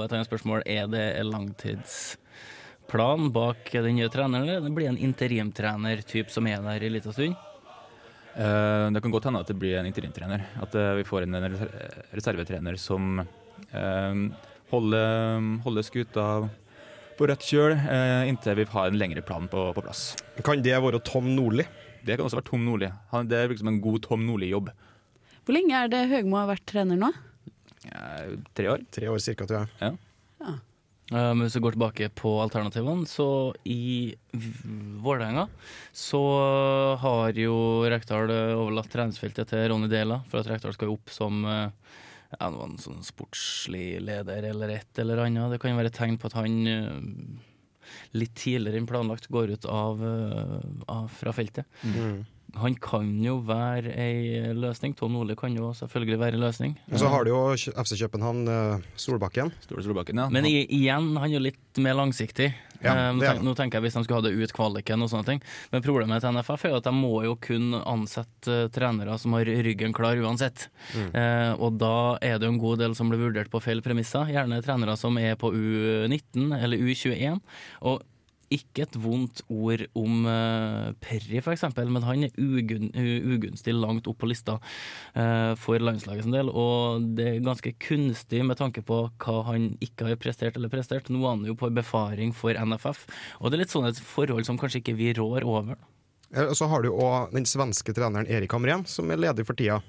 [0.03, 5.03] et annet spørsmål er det en langtidsplan bak den nye treneren, eller det blir en
[5.09, 7.35] interimtrener-typ som er der i liten stund?
[8.33, 10.41] Uh, det kan godt hende at det blir en interimtrener.
[10.61, 11.53] At uh, vi får inn en
[12.17, 14.13] reservetrener som uh,
[14.71, 16.25] holder, holder skuta
[17.17, 20.05] på rett kjøl eh, inntil vi har en lengre plan på, på plass.
[20.45, 21.65] Kan det være Tom Nordli?
[22.03, 22.89] Det kan også være Tom Nordli.
[23.13, 24.71] Han, det er liksom en god Tom Nordli-jobb.
[25.43, 27.11] Hvor lenge er det Høgmo har vært trener nå?
[27.87, 28.83] Eh, tre år.
[28.95, 29.71] Tre år cirka, tror jeg.
[29.83, 30.53] Ja.
[31.11, 33.27] Eh, Men hvis vi går tilbake på alternativene, så
[33.67, 34.15] i
[35.03, 35.47] Vålerenga
[35.91, 36.21] så
[37.03, 37.55] har jo
[37.91, 41.67] Rekdal overlatt treningsfeltet til Ronny Dela, for at Rekdal skal opp som eh,
[42.39, 45.53] det var en sånn sportslig leder eller et eller annet.
[45.53, 47.41] Det kan være et tegn på at han eh,
[48.17, 50.55] litt tidligere enn planlagt går ut av, eh,
[50.91, 51.69] av fra feltet.
[51.83, 52.23] Mm.
[52.61, 54.93] Han kan jo være ei løsning.
[54.97, 56.75] Tom Ole kan jo selvfølgelig være en løsning.
[56.91, 59.49] Og så har du jo FC København, eh, Solbakken.
[59.65, 60.29] Store Solbakken, ja.
[60.29, 62.53] Men igjen, han er jo litt mer langsiktig.
[62.83, 65.03] Ja, Eh, nå, er tenk, nå tenker jeg hvis de skulle ha det ut kvaliken
[65.05, 65.41] og sånne ting.
[65.71, 69.35] Men problemet til NFF er jo at de må jo kun ansette eh, trenere som
[69.37, 70.67] har ryggen klar uansett.
[70.93, 71.09] Mm.
[71.15, 74.31] Eh, og da er det jo en god del som blir vurdert på feil premisser.
[74.33, 77.39] Gjerne trenere som er på U19 eller U21.
[77.87, 78.03] Og
[78.53, 84.19] ikke et vondt ord om uh, Perry, f.eks., men han er ugun, ugunstig langt opp
[84.21, 86.51] på lista uh, for landslaget sin del.
[86.51, 91.09] Og det er ganske kunstig med tanke på hva han ikke har prestert eller prestert.
[91.13, 93.07] Nå er han jo på befaring for NFF,
[93.39, 95.79] og det er litt sånn et forhold som kanskje ikke vi rår over.
[96.33, 99.83] Og så har du òg den svenske treneren Erik Hamrén, som er ledig for tida.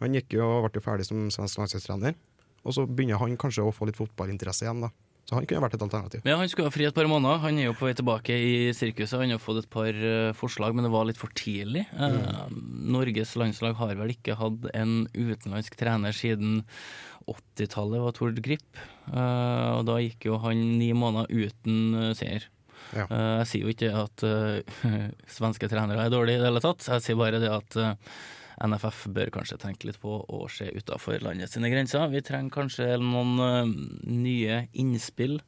[0.00, 2.16] Han gikk jo og ble ferdig som svensk landslagstrener.
[2.62, 4.92] Og så begynner han kanskje å få litt fotballinteresse igjen, da.
[5.32, 6.20] Så han kunne vært et alternativ.
[6.26, 7.38] Men Han skulle ha fri et par måneder.
[7.40, 9.16] Han er jo på vei tilbake i sirkuset.
[9.22, 11.86] Han har fått et par eh, forslag, men det var litt for tidlig.
[11.96, 12.58] Mm.
[12.92, 16.60] Norges landslag har vel ikke hatt en utenlandsk trener siden
[17.24, 18.82] 80-tallet, var Tord Grip.
[19.08, 22.50] Eh, og da gikk jo han ni måneder uten seier.
[22.92, 23.06] Ja.
[23.08, 24.24] Jeg sier jo ikke at
[25.38, 26.84] svenske trenere er dårlige i det hele tatt.
[26.92, 27.78] Jeg sier bare det at
[28.62, 32.04] NFF bør kanskje tenke litt på å se utafor landet sine grenser.
[32.12, 33.72] Vi trenger kanskje noen uh,
[34.06, 35.38] nye innspill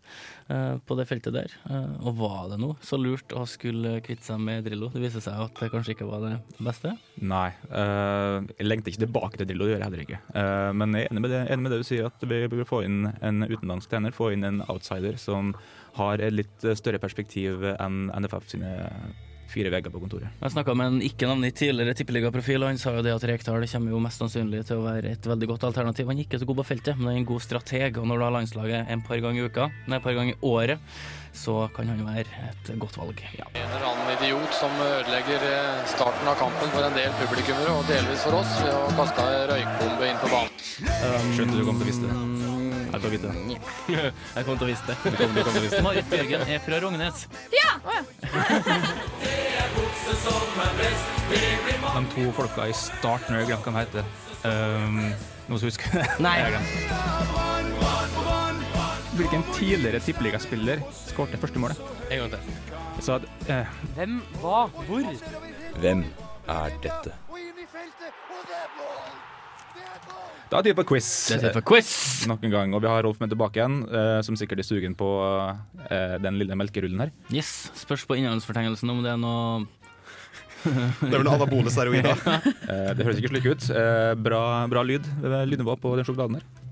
[0.50, 1.54] uh, på det feltet der.
[1.68, 4.90] Uh, og var det noe så lurt å skulle kvitte seg med Drillo?
[4.94, 6.94] Det viser seg at det kanskje ikke var det beste.
[7.24, 7.50] Nei.
[7.70, 10.20] jeg lengter ikke tilbake til Drillo, det gjør jeg heller ikke.
[10.76, 12.82] Men jeg er enig med, det, enig med det du sier, at vi bør få
[12.86, 14.14] inn en utenlandsk trener.
[14.14, 15.54] Få inn en outsider som
[15.98, 18.74] har et litt større perspektiv enn NFF sine
[19.54, 20.30] fire vegger på kontoret.
[20.42, 23.66] Jeg snakka med en ikke navngitt tidligere tippeligaprofil, og han sa jo det at Rekdal
[23.70, 26.10] kommer jo mest sannsynlig til å være et veldig godt alternativ.
[26.10, 28.20] Han er ikke så god på feltet, men han er en god strateg, og når
[28.20, 30.96] du har landslaget en par ganger i uka, nei, et par ganger i året,
[31.34, 33.22] så kan han være et godt valg.
[33.38, 33.48] Ja.
[33.58, 37.86] En eller annen idiot som ødelegger eh, starten av kampen for en del publikummere, og
[37.90, 40.68] delvis for oss, ved å kaste ei røykbombe inn på banen.
[41.34, 42.53] Skjønte du kom til å vise det.
[43.02, 44.12] Jeg kommer vite det.
[44.36, 44.96] Jeg kom til å vise det.
[45.04, 45.84] Du kommer, du til å vise det.
[45.86, 47.18] Marit Bjørgen er fra Rognes.
[47.54, 47.70] Ja!
[51.94, 54.04] De to folka i starten, jeg glemte hva de heter.
[54.44, 54.98] Um,
[55.48, 56.06] noen som husker det?
[56.22, 56.36] Nei.
[56.42, 56.50] Jeg
[59.14, 61.78] hvilken tidligere tippeligaspiller skårte første målet?
[62.10, 62.38] En gang til.
[63.00, 65.06] Så at, eh, Hvem, hva, hvor?
[65.78, 66.04] Hvem
[66.48, 67.12] er dette?
[67.12, 67.52] Da er
[70.02, 71.08] det tid for quiz.
[71.28, 71.92] Det er tid for quiz.
[72.30, 72.74] Nok en gang.
[72.76, 75.08] Og vi har Rolf med tilbake igjen, eh, som sikkert er sugen på
[75.90, 77.14] eh, den lille melkerullen her.
[77.32, 77.70] Yes.
[77.78, 79.64] Spørs på innholdsfortegnelsen om det er noe
[80.64, 82.16] Det er vel noe anabole steroider.
[82.64, 83.66] Eh, det høres ikke slik ut.
[84.24, 85.04] Bra, bra lyd.
[85.22, 86.63] Er lydnivå på den sjokoladen her.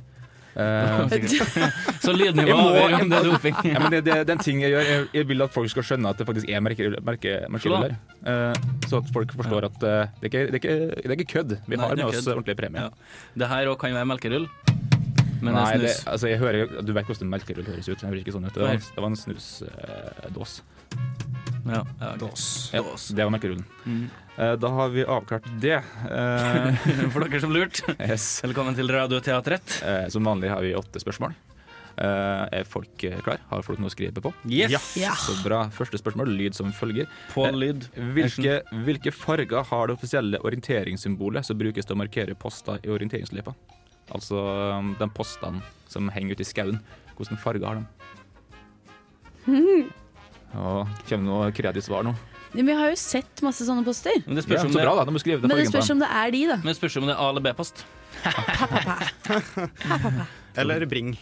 [0.53, 1.13] Eh,
[2.05, 3.57] Så lydnivå Jeg avgjør om det er doping.
[3.71, 4.89] Ja, men det, det, det er en ting jeg gjør.
[4.89, 7.33] Jeg, jeg vil at folk skal skjønne at det faktisk er merkerull merke.
[7.49, 9.89] Eh, så at folk forstår at uh,
[10.21, 11.57] det, er ikke, det, er ikke, det er ikke kødd.
[11.65, 12.85] Vi Nei, har med oss ordentlig premie.
[12.85, 13.25] Ja.
[13.39, 14.47] Det her òg kan være melkerull,
[15.43, 17.97] men Nei, det er det, altså jeg hører, du vet hvordan melkerull høres ut.
[17.99, 18.55] Det høres ikke sånn ut.
[18.55, 20.61] Det var, det var en snusdås.
[21.63, 22.11] Ja, ja.
[22.73, 22.83] Ja,
[23.15, 23.63] det var nøkkelen.
[23.87, 24.03] Mm.
[24.37, 25.79] Eh, da har vi avklart det.
[26.11, 27.95] Eh, For dere som lurte.
[28.01, 28.41] yes.
[28.45, 29.79] Velkommen til Radioteatret.
[29.87, 31.37] Eh, som vanlig har vi åtte spørsmål.
[31.93, 33.43] Eh, er folk klar?
[33.51, 34.33] Har folk noe å skrive på?
[34.49, 34.97] Yes!
[34.99, 35.13] Ja.
[35.21, 35.63] Så bra.
[35.77, 37.07] Første spørsmål, lyd som følger.
[37.35, 37.87] På lyd.
[38.17, 43.55] Hvilke, hvilke farger har det offisielle orienteringssymbolet som brukes til å markere poster i orienteringsløypa?
[44.13, 44.41] Altså
[44.81, 46.81] um, de postene som henger ute i skauen.
[47.19, 47.85] Hvilken farge har de?
[50.55, 52.13] Og Kommer noe kreativt svar nå?
[52.53, 54.13] Men vi har jo sett masse sånne poster.
[54.27, 55.05] Men det Ja, spørs om det, bra, da.
[55.09, 56.57] Det Men det spørs om det er de, da.
[56.61, 57.77] men det spørs om det er A- eller B-post.
[60.61, 61.17] Eller Bring.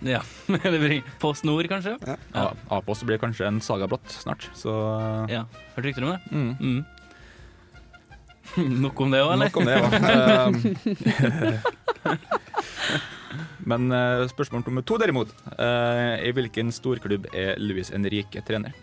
[0.00, 0.22] Ja.
[0.64, 1.98] Eller bring- Post Nord, kanskje?
[2.34, 4.72] Ja, A-post blir kanskje en saga blått snart, så
[5.30, 5.44] Ja.
[5.76, 6.20] Hørte rykter om det?
[6.32, 6.56] mm.
[6.60, 6.84] Mm.
[8.82, 9.44] Nok om det òg, eller?
[9.46, 9.86] Nok om det, ja.
[13.66, 15.32] Men eh, spørsmål nummer to, derimot.
[15.56, 18.74] Eh, I hvilken storklubb er Luis Henrique trener?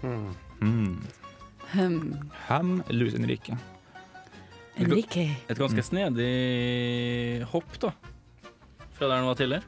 [0.00, 0.30] Hmm.
[0.60, 0.94] Hmm.
[1.74, 1.98] Hem.
[2.48, 3.56] Ham Luis Henrique.
[4.80, 5.26] Enrique.
[5.50, 7.92] Et ganske snedig hopp, da.
[8.96, 9.66] Fra der han var tidligere.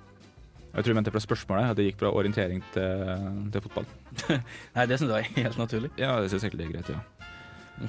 [0.73, 3.03] Jeg tror jeg mente fra spørsmålet at det gikk fra orientering til,
[3.53, 3.89] til fotball.
[4.77, 5.91] Nei, det syns jeg er helt naturlig.
[6.01, 7.29] Ja, det syns jeg egentlig er greit, ja.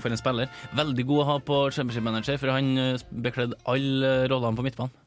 [0.04, 0.52] For en spiller.
[0.76, 5.00] Veldig god å ha på Championship Manager, for han eh, bekledde alle rollene på midtbanen.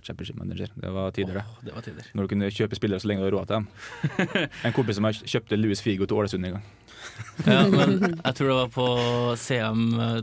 [0.00, 0.72] Ja Championship manager.
[0.74, 1.44] Det var tider, det.
[1.44, 2.10] Åh, det var tider.
[2.14, 4.50] Når du kunne kjøpe spillere så lenge du hadde råd til dem.
[4.66, 6.68] En kompis som jeg kjøpte Louis Figo til Ålesund en gang.
[7.46, 8.86] Ja, men jeg tror det var på
[9.40, 10.20] CM eh,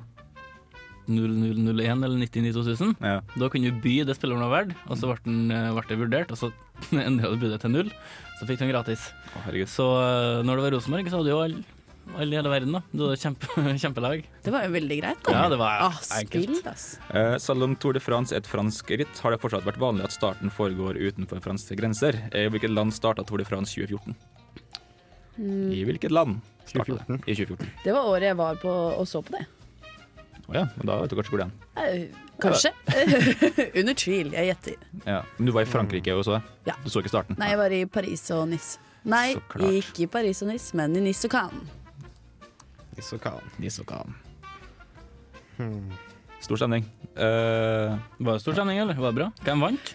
[1.08, 2.98] 0001 eller 99-2000.
[3.00, 3.22] Ja.
[3.38, 6.34] Da kunne du by det spilleren var verdt, og så ble, den, eh, det vurdert,
[6.34, 6.52] og så
[6.92, 7.94] endra du budet til null.
[8.38, 9.10] Så fikk du den gratis.
[9.38, 9.48] Å.
[9.72, 11.77] Så eh, når det var Rosenborg, så hadde du jo alle
[12.16, 12.76] all i hele verden.
[12.78, 13.48] da Du var kjempe,
[13.84, 14.24] kjempelag.
[14.44, 15.30] Det var jo veldig greit.
[15.34, 16.62] Ja, det var ah, enkelt.
[16.62, 17.18] spill.
[17.18, 20.08] Eh, selv om Tour de France er et fransk ritt, har det fortsatt vært vanlig
[20.08, 22.20] at starten foregår utenfor franske grenser.
[22.32, 24.16] I hvilket land starta Tour de France 2014?
[25.38, 25.68] Mm.
[25.74, 27.20] I hvilket land starta det?
[27.26, 27.76] I 2014.
[27.84, 29.46] Det var året jeg var på og så på det.
[30.48, 31.92] Å ja, men da vet du kanskje hvor det er.
[31.92, 32.70] Eh, Kanskje.
[33.80, 34.76] Under tvil, jeg gjetter.
[35.08, 35.22] Ja.
[35.38, 36.42] Men du var i Frankrike og så det?
[36.70, 36.76] Ja.
[36.84, 37.38] Du så ikke starten?
[37.42, 38.78] Nei, jeg var i Paris og Nice.
[39.08, 39.32] Nei,
[39.80, 41.74] ikke i Paris og Nice, men i Nice og Cannes.
[42.98, 43.44] Is og kan.
[43.62, 44.16] Nis og Cannes.
[45.58, 45.92] Hmm.
[46.42, 46.86] Stor stemning.
[47.18, 48.98] Uh, Var det stor stemning, eller?
[48.98, 49.30] Var det bra?
[49.46, 49.94] Hvem vant?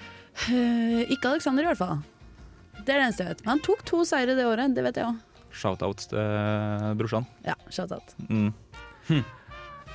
[0.48, 2.00] Uh, ikke Alexander, i hvert fall.
[2.82, 3.44] Det er det eneste jeg vet.
[3.44, 5.20] Men han tok to seire det året, det vet jeg òg.
[5.52, 7.26] Shout-out til brorsan.
[7.46, 8.14] Ja, shout-out.
[8.30, 8.50] Mm.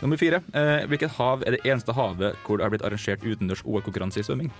[0.01, 0.39] Nummer fire.
[0.53, 4.27] Uh, hvilket hav er det eneste havet hvor det har blitt arrangert utendørs OL-konkurranse i
[4.27, 4.51] svømming?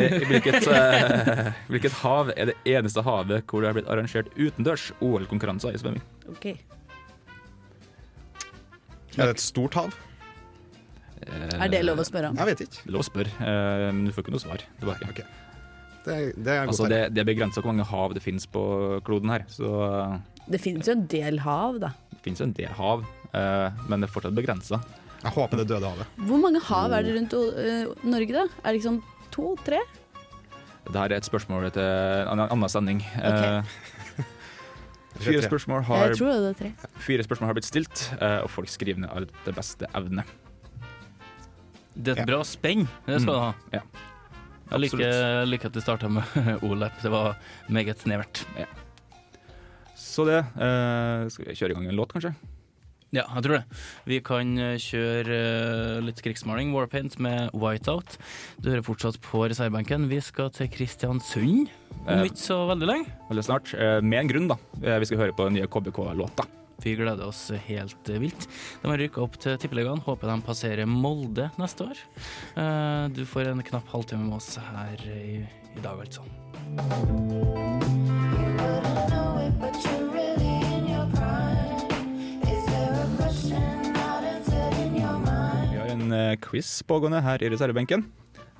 [0.00, 4.88] Eh, hvilket, eh, hvilket hav er det eneste havet hvor det har blitt arrangert utendørs
[5.04, 6.02] OL-konkurranser i svømming?
[6.32, 6.46] Ok.
[9.14, 9.94] Er det et stort hav?
[11.24, 12.36] Eh, Er det lov å spørre om?
[12.40, 12.84] Jeg vet ikke.
[12.90, 14.64] Lov å spørre, eh, men du får ikke noe svar.
[14.80, 15.10] tilbake.
[15.12, 15.20] Ok.
[16.04, 18.64] Det, det er godt Altså, det, det er begrensa hvor mange hav det finnes på
[19.06, 19.46] kloden her.
[19.48, 20.18] Så eh,
[20.50, 21.92] Det finnes jo en del hav, da.
[22.10, 24.80] det finnes jo en del hav, eh, men det er fortsatt begrensa.
[25.24, 26.18] Jeg håper det døde havet.
[26.28, 28.42] Hvor mange hav er det rundt eh, Norge, da?
[28.60, 28.98] Er det liksom
[29.34, 29.54] to?
[29.66, 29.80] Tre?
[30.84, 33.00] Det her er et spørsmål til en annen sending.
[33.16, 33.62] Okay.
[35.24, 36.70] fire, spørsmål har, Jeg tror det er tre.
[37.06, 40.24] fire spørsmål har blitt stilt, eh, og folk skriver ned av det beste evne.
[41.94, 42.26] Det er et Ja.
[42.32, 42.88] bra spenn.
[43.06, 43.38] Det skal Mm.
[43.38, 43.52] du ha.
[43.72, 43.80] Ja.
[44.72, 46.24] Jeg liker, jeg liker at du starta med
[46.66, 46.92] Olep.
[47.02, 47.36] Det var
[47.68, 48.44] meget snevert.
[49.96, 52.34] Så det eh, Skal vi kjøre i gang en låt, kanskje?
[53.14, 53.80] Ja, jeg tror det.
[54.10, 58.16] Vi kan eh, kjøre eh, litt krigsmaling, Warpaint, med Whiteout.
[58.58, 60.08] Du hører fortsatt på reservebenken.
[60.10, 62.24] Vi skal til Kristiansund om Eh.
[62.26, 63.06] ikke så veldig lenge.
[63.30, 63.70] Veldig snart.
[64.02, 64.56] Med en grunn, da.
[64.98, 66.44] Vi skal høre på den nye KBK-låta.
[66.82, 68.48] Vi gleder oss helt vilt.
[68.82, 70.02] De har rykka opp til Tippeligaen.
[70.04, 72.02] Håper de passerer Molde neste år.
[72.58, 75.46] Eh, Du får en knapp halvtime med oss her i,
[75.78, 76.26] i dag, altså.
[79.44, 80.03] Vi
[86.04, 88.04] har en eh, quiz pågående her i reservebenken.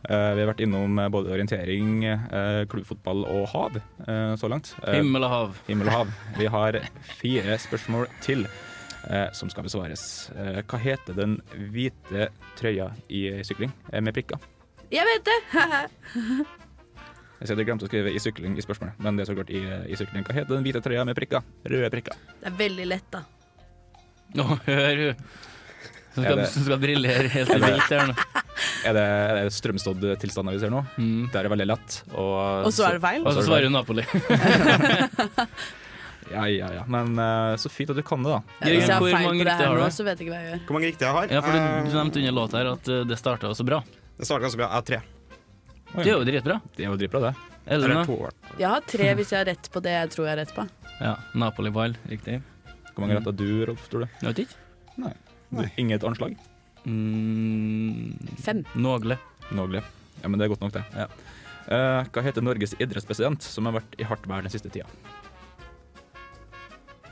[0.04, 3.76] Eh, vi har vært innom eh, både orientering, eh, klubbfotball og hav
[4.08, 4.74] eh, så langt.
[4.88, 5.58] Himmel og hav.
[5.68, 6.12] Himmel og hav.
[6.38, 6.78] Vi har
[7.18, 8.46] fire spørsmål til
[9.10, 10.30] eh, som skal besvares.
[10.36, 11.38] Eh, hva heter den
[11.72, 12.28] hvite
[12.58, 14.40] trøya i sykling med prikker?
[14.92, 15.40] Jeg vet det!
[17.44, 19.50] Jeg ser du glemte å skrive 'i sykling' i spørsmålet, men det er så klart
[19.52, 19.58] i,
[19.90, 20.22] i sykling.
[20.24, 21.42] Hva heter den hvite trøya med prikker?
[21.66, 22.14] Røde prikker.
[22.40, 23.20] det er veldig lett, da.
[24.38, 25.26] Nå, hør hun.
[26.14, 28.14] Som skal, det- som skal briljere helt det- vilt her nå.
[28.86, 30.84] Er det, er det strømstådd-tilstander vi ser nå?
[31.32, 31.96] Det er veldig lett.
[32.14, 33.24] Og, Og så er det feil.
[33.26, 34.04] Og så svarer Napoli.
[36.32, 36.84] Ja, ja, ja.
[36.88, 38.38] Men uh, så fint at du kan det, da.
[38.64, 40.48] Ja, hvis jeg har feil på det her nå, så vet jeg ikke hva jeg
[40.54, 40.60] gjør.
[40.68, 41.26] Hvor mange riktige jeg har?
[41.34, 43.78] Ja, for du, Eh, du nevnte under låta her at eh, det starta så bra.
[44.16, 44.68] Det starta ganske bra.
[44.70, 45.00] Jeg har tre.
[45.94, 46.56] Det er jo dritbra.
[46.74, 47.34] Det er jo dritbra, det.
[47.76, 48.16] Eller to.
[48.58, 50.64] Jeg har tre hvis jeg har rett på det jeg tror jeg har rett på.
[51.00, 51.12] Ja,
[51.44, 52.40] Napoli-ball, riktig.
[52.94, 54.08] Hvor mange rett har du, Rolf, tror du?
[54.22, 54.56] Jeg vet ikke.
[55.04, 55.12] Nei.
[55.80, 56.36] Inget anslag?
[56.84, 58.64] Mm, Fem.
[58.74, 59.18] Någle.
[59.50, 59.82] Nogle.
[60.22, 60.84] Ja, men det er godt nok, det.
[60.96, 61.06] Ja.
[61.64, 64.88] Eh, hva heter Norges idrettspresident som har vært i hardt vær den siste tida?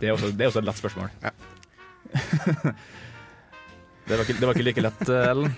[0.01, 1.09] Det er også, det er også et lett spørsmål.
[4.07, 5.55] det, var ikke, det var ikke like lett, eh, Ellen.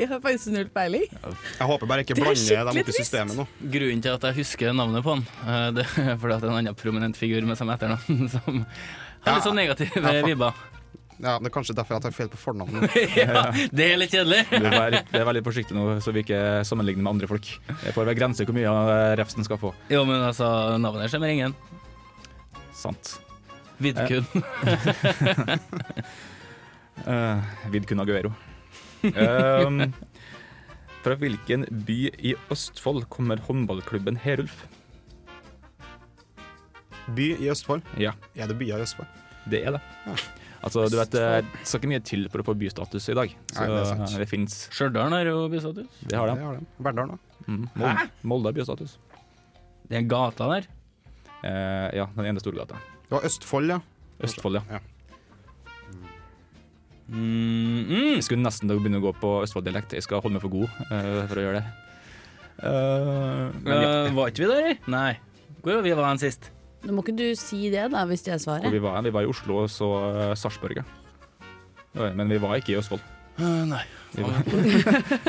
[0.00, 1.04] Jeg har faktisk null peiling.
[1.12, 3.44] Jeg håper bare ikke Det er blander dem opp i systemet nå.
[3.74, 6.52] Grunnen til at jeg husker navnet på han, eh, det er fordi at det er
[6.54, 8.62] en annen prominent figur med samme etternavn som
[9.26, 10.56] har litt sånn negative Ja, vibber.
[11.22, 12.94] Ja, Det er kanskje derfor jeg tar feil på fornavnet.
[13.20, 14.40] ja, det er litt kjedelig.
[14.50, 17.46] Du er er veldig forsiktig nå, så vi ikke sammenligner med andre folk.
[17.84, 18.72] Det får være grenser hvor mye
[19.20, 19.70] refsen skal få.
[19.92, 20.48] Jo, men altså,
[20.82, 21.54] navnet skjemmer ingen.
[22.74, 23.14] Sant.
[23.82, 24.26] Vidkun.
[27.06, 27.38] Uh,
[27.72, 28.34] Vidkun Aguero.
[29.02, 29.92] Um,
[31.02, 34.64] fra hvilken by i Østfold kommer håndballklubben Herulf?
[37.14, 37.82] By i Østfold?
[37.98, 39.10] Ja, Er det byer i Østfold?
[39.50, 39.80] det er det.
[40.62, 43.32] Altså, du vet, Det skal ikke mye til for å få bystatus i dag.
[43.50, 44.14] Så Nei, det er sant.
[44.22, 45.96] det fins Stjørdal har jo bystatus.
[46.06, 46.36] Det har de.
[46.38, 46.68] Det har de.
[46.86, 47.42] Verdal, da.
[47.48, 47.64] Mm.
[47.74, 48.94] Molde, Molde har bystatus.
[49.90, 50.70] Det er gata der.
[51.42, 52.78] Eh, ja, den ene storgata.
[53.08, 53.80] Det var Østfold, ja.
[54.22, 54.78] Østfold, ja.
[54.78, 54.82] Ja.
[57.12, 58.10] Mm, mm.
[58.16, 59.96] Jeg skulle nesten begynne å gå på Østfold-dialekt.
[59.98, 61.66] Jeg skal holde meg for god uh, for å gjøre det.
[62.62, 64.82] Uh, men ja, uh, var ikke vi der?
[64.94, 65.10] Nei.
[65.60, 66.52] Hvor var vi var hen sist?
[66.82, 69.22] Nå må ikke du si det, da, hvis det er hvor vi var, vi var
[69.22, 70.82] i Oslo og så uh, Sarpsborg.
[71.94, 73.02] Men vi var ikke i Østfold.
[73.38, 73.82] Uh, nei.
[74.16, 74.42] Var,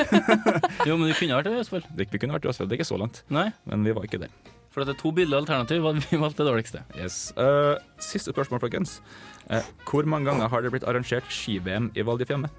[0.88, 1.86] Jo, men vi kunne vært i Østfold.
[1.96, 4.04] det, vi kunne vært i Østfold, det er ikke så langt, Nei, men vi var
[4.08, 4.34] ikke der.
[4.74, 6.82] for det er to billige alternativ, og vi valgte det dårligste.
[6.98, 7.30] Yes.
[7.38, 8.98] Uh, siste spørsmål, folkens.
[9.46, 12.50] Uh, hvor mange ganger har det blitt arrangert ski-VM i Val di Fiemme?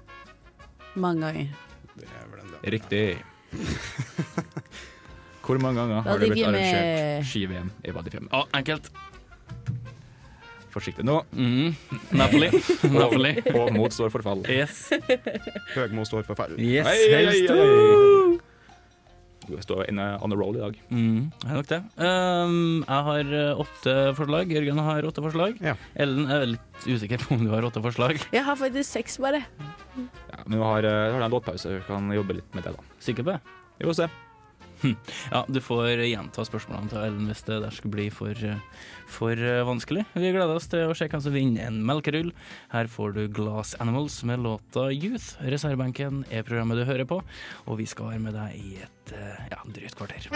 [0.96, 1.46] Mange ganger.
[2.00, 2.60] Det er vel en del.
[2.78, 3.06] Riktig.
[5.46, 8.18] Hvor mange ganger har det blitt arrangert ski-VM i Val di
[8.58, 8.90] enkelt.
[10.76, 11.22] Forsiktig nå.
[11.32, 11.72] Mm.
[12.20, 12.50] Napoli.
[12.92, 13.32] Napoli.
[13.54, 14.42] Og, mot står for fall.
[14.50, 14.90] Yes.
[15.72, 16.58] Høgmo står for fall.
[16.60, 17.54] Yes, Hei, hei, helst.
[17.54, 18.36] hei, hei.
[19.46, 20.76] Du står inne on the roll i dag.
[20.90, 21.78] Mm, er nok det.
[22.02, 24.50] Um, jeg har eh, åtte forslag.
[24.50, 25.60] Jørgen har åtte forslag.
[25.62, 25.76] Ja.
[26.02, 28.18] Ellen er litt usikker på om du har åtte forslag.
[28.34, 29.44] Jeg har faktisk seks, bare.
[29.94, 32.74] Ja, men du har, eh, du har en låtpause, du kan jobbe litt med det,
[32.74, 32.96] da.
[33.06, 33.40] Sikker på det?
[33.78, 34.10] Vi får se.
[35.32, 38.36] Ja, du får gjenta spørsmålene til Ellen hvis det der skulle bli for,
[39.10, 40.04] for eh, vanskelig.
[40.14, 42.32] Vi gleder oss til å se hvem som vinner en melkerull.
[42.74, 45.34] Her får du Glass Animals med låta Youth.
[45.44, 47.22] Reservebenken er programmet du hører på,
[47.66, 50.30] og vi skal være med deg i et eh, ja, drøyt kvarter.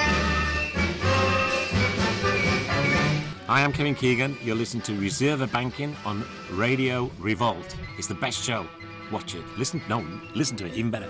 [3.51, 4.37] I am Kevin Keegan.
[4.45, 7.77] You're listening to Reserve Banking on Radio Revolt.
[7.99, 8.65] It's the best show.
[9.11, 9.43] Watch it.
[9.59, 11.09] Listen, no, listen to it even better.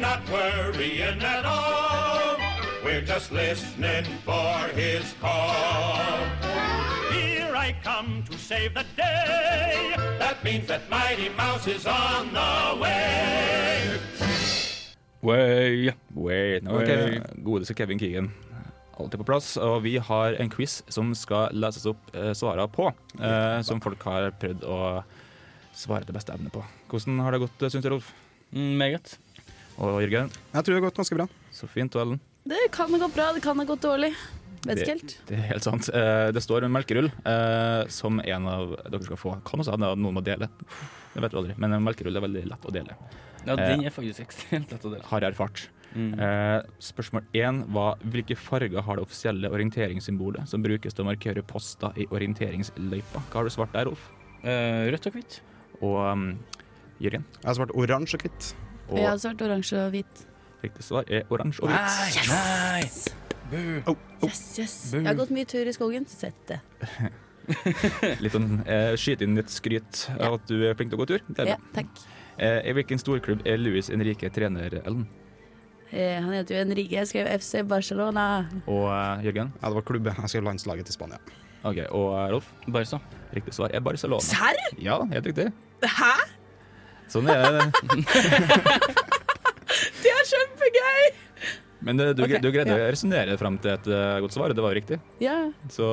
[0.00, 2.36] Not worrying at all.
[2.82, 6.18] We're just listening for his call.
[7.12, 9.94] Here I come to save the day.
[10.18, 14.00] That means that Mighty Mouse is on the way.
[15.20, 15.94] Way.
[16.14, 16.60] Way.
[16.62, 16.82] no Way.
[16.82, 17.20] Okay.
[17.44, 18.32] Godeste Kevin Keegan
[19.00, 19.56] alltid på plass.
[19.56, 24.02] Og vi har en quiz som skal leses opp eh, svarene på, eh, som folk
[24.08, 24.80] har prøvd å
[25.76, 26.64] svare til beste evne på.
[26.90, 28.12] Hvordan har det gått, syns du, Rolf?
[28.50, 29.18] Mm, meget.
[29.80, 30.28] Og Jørgen?
[30.52, 31.26] Jeg tror det har gått ganske bra.
[31.54, 31.94] Så fint.
[31.96, 32.20] Og Ellen?
[32.50, 34.12] Det kan ha gått bra, det kan ha gått dårlig.
[34.66, 35.14] Vet ikke helt.
[35.28, 35.88] Det er helt sant.
[35.96, 39.34] Eh, det står en melkerull eh, som en av dere skal få.
[39.48, 40.50] Kan også hende noen må dele.
[41.14, 41.56] Det vet du aldri.
[41.60, 42.96] Men en melkerull er veldig lett å dele.
[43.46, 45.06] Ja, den er faktisk ekstremt lett å dele.
[45.08, 45.64] Har jeg erfart.
[45.96, 46.12] Mm.
[46.22, 51.42] Eh, spørsmål én var hvilke farger har det offisielle orienteringssymbolet som brukes til å markere
[51.42, 53.24] poster i orienteringsløypa?
[53.30, 54.10] Hva har du svart der, Rolf?
[54.44, 55.40] Eh, rødt og hvitt.
[55.80, 56.26] Og um,
[57.00, 57.24] Jørgen?
[57.40, 58.52] Jeg har svart oransje og hvitt.
[58.90, 60.26] Og Jeg hadde svart oransje og hvit.
[60.62, 62.28] riktig svar er oransje og hvit.
[62.28, 62.90] Nei!
[64.22, 64.74] Yes, yes.
[64.94, 66.04] Jeg har gått mye tur i skogen.
[66.06, 66.60] Sett det.
[68.22, 71.08] Litt sånn eh, Skyte inn litt skryt av at du er flink til å gå
[71.14, 71.24] tur.
[71.26, 72.02] Det er Ja, takk.
[72.40, 75.06] Eh, I hvilken storklubb er Luis Henrique trener, Ellen?
[75.90, 76.94] Eh, han heter jo Enrique.
[77.00, 78.26] Jeg skrev FC Barcelona.
[78.70, 79.50] Og eh, Jørgen?
[79.58, 80.14] Ja, det var klubben.
[80.22, 81.18] Jeg skrev landslaget til Spania.
[81.66, 82.52] Ok, Og eh, Rolf?
[82.70, 83.00] Barca.
[83.34, 84.22] Riktig svar er Barcelona.
[84.24, 84.62] Serr?
[84.78, 85.50] Ja, helt riktig.
[85.82, 86.12] Hæ?
[87.10, 87.64] Sånn er det.
[90.00, 91.02] Det er kjempegøy!
[91.80, 92.88] Men eh, du, okay, du greide ja.
[92.88, 94.98] å resonnere frem til et uh, godt svar, og det var riktig.
[95.22, 95.36] Ja.
[95.72, 95.86] Så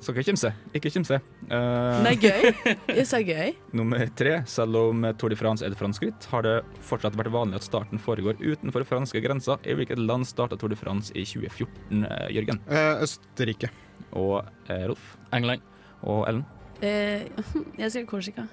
[0.00, 0.52] skal ikke kimse.
[0.76, 1.18] Ikke kimse.
[1.50, 2.54] Uh, er gøy.
[2.96, 3.52] Det sa gøy.
[3.76, 4.38] Nummer tre.
[4.48, 6.56] Selv om Tour de France er et fransk ritt, har det
[6.88, 9.60] fortsatt vært vanlig at starten foregår utenfor franske grenser.
[9.68, 12.64] I hvilket land starta Tour de France i 2014, uh, Jørgen?
[12.64, 13.72] Eh, Østerrike.
[14.16, 15.14] Og Rolf?
[15.36, 15.64] England.
[16.08, 16.44] Og Ellen?
[16.80, 17.28] Eh,
[17.80, 18.48] jeg skrev Korsika.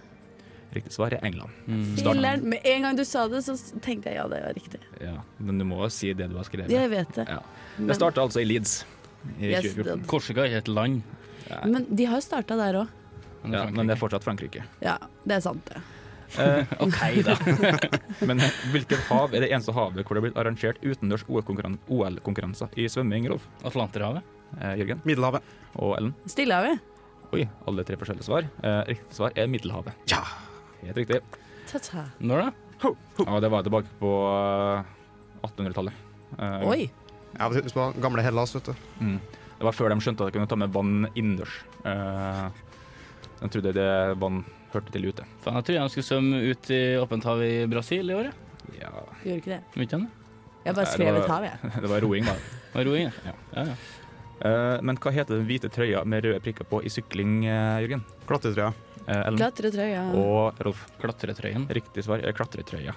[0.71, 1.51] Riktig svar er England.
[1.67, 2.43] Mm.
[2.47, 4.79] Med en gang du sa det, så tenkte jeg ja, det var riktig.
[5.03, 6.71] Ja, men du må si det du har skrevet.
[6.71, 7.25] Jeg vet det.
[7.27, 7.41] Ja.
[7.77, 8.85] Men- Det starta altså i Leeds
[9.39, 10.05] i Yes, 2014.
[10.07, 11.01] Korsika er ikke et land.
[11.67, 12.87] Men de har jo starta der òg.
[13.51, 14.63] Ja, men det er fortsatt Frankrike.
[14.81, 15.81] Ja, det er sant, det.
[16.39, 17.35] Eh, OK, da.
[18.29, 18.39] men
[18.71, 22.85] hvilket hav er det eneste havet hvor det er blitt arrangert utendørs OL-konkurran- OL-konkurranser i
[22.87, 23.49] svømming, Rolf?
[23.67, 24.23] Atlanterhavet.
[24.61, 25.01] Eh, Jørgen?
[25.03, 25.43] Middelhavet.
[25.75, 26.13] Og Ellen?
[26.31, 26.79] Stillehavet.
[27.33, 28.47] Oi, alle tre forskjellige svar.
[28.63, 29.91] Eh, riktig svar er Middelhavet.
[30.11, 30.21] Ja!
[30.81, 31.21] Helt riktig.
[31.71, 32.07] Ta-ta.
[32.19, 32.51] Når da?
[33.27, 34.89] Ja, det var tilbake på eh,
[35.45, 35.93] 1800-tallet.
[36.39, 36.81] Eh, Oi.
[37.37, 38.87] Ja, Husk på gamle Hellas, vet du.
[38.99, 39.19] Mm.
[39.59, 41.59] Det var før de skjønte at de kunne ta med vann innendørs.
[41.85, 42.47] Eh,
[43.41, 43.91] de trodde det
[44.21, 44.41] vann
[44.73, 45.25] hørte til ute.
[45.43, 48.31] Fan, jeg trodde de skulle svømme ut i åpent hav i Brasil i år.
[48.31, 48.81] jeg.
[48.81, 48.91] Ja.
[49.23, 49.61] Gjorde ikke det.
[49.75, 50.01] Vet ikke?
[50.65, 51.71] Jeg bare skrev et hav, jeg.
[51.83, 52.35] Det var roing, da.
[52.37, 53.33] Det var roing, ja.
[53.55, 53.75] ja, ja.
[54.41, 58.03] Eh, men hva heter den hvite trøya med røde prikker på i sykling, eh, Jørgen?
[58.29, 58.71] Klatretrøya.
[59.07, 59.39] Eh, Ellen?
[59.39, 60.03] Klatretrøya.
[60.17, 60.85] Og Rolf?
[61.01, 61.67] Klatretrøyen.
[61.73, 62.93] Riktig svar er klatretrøya.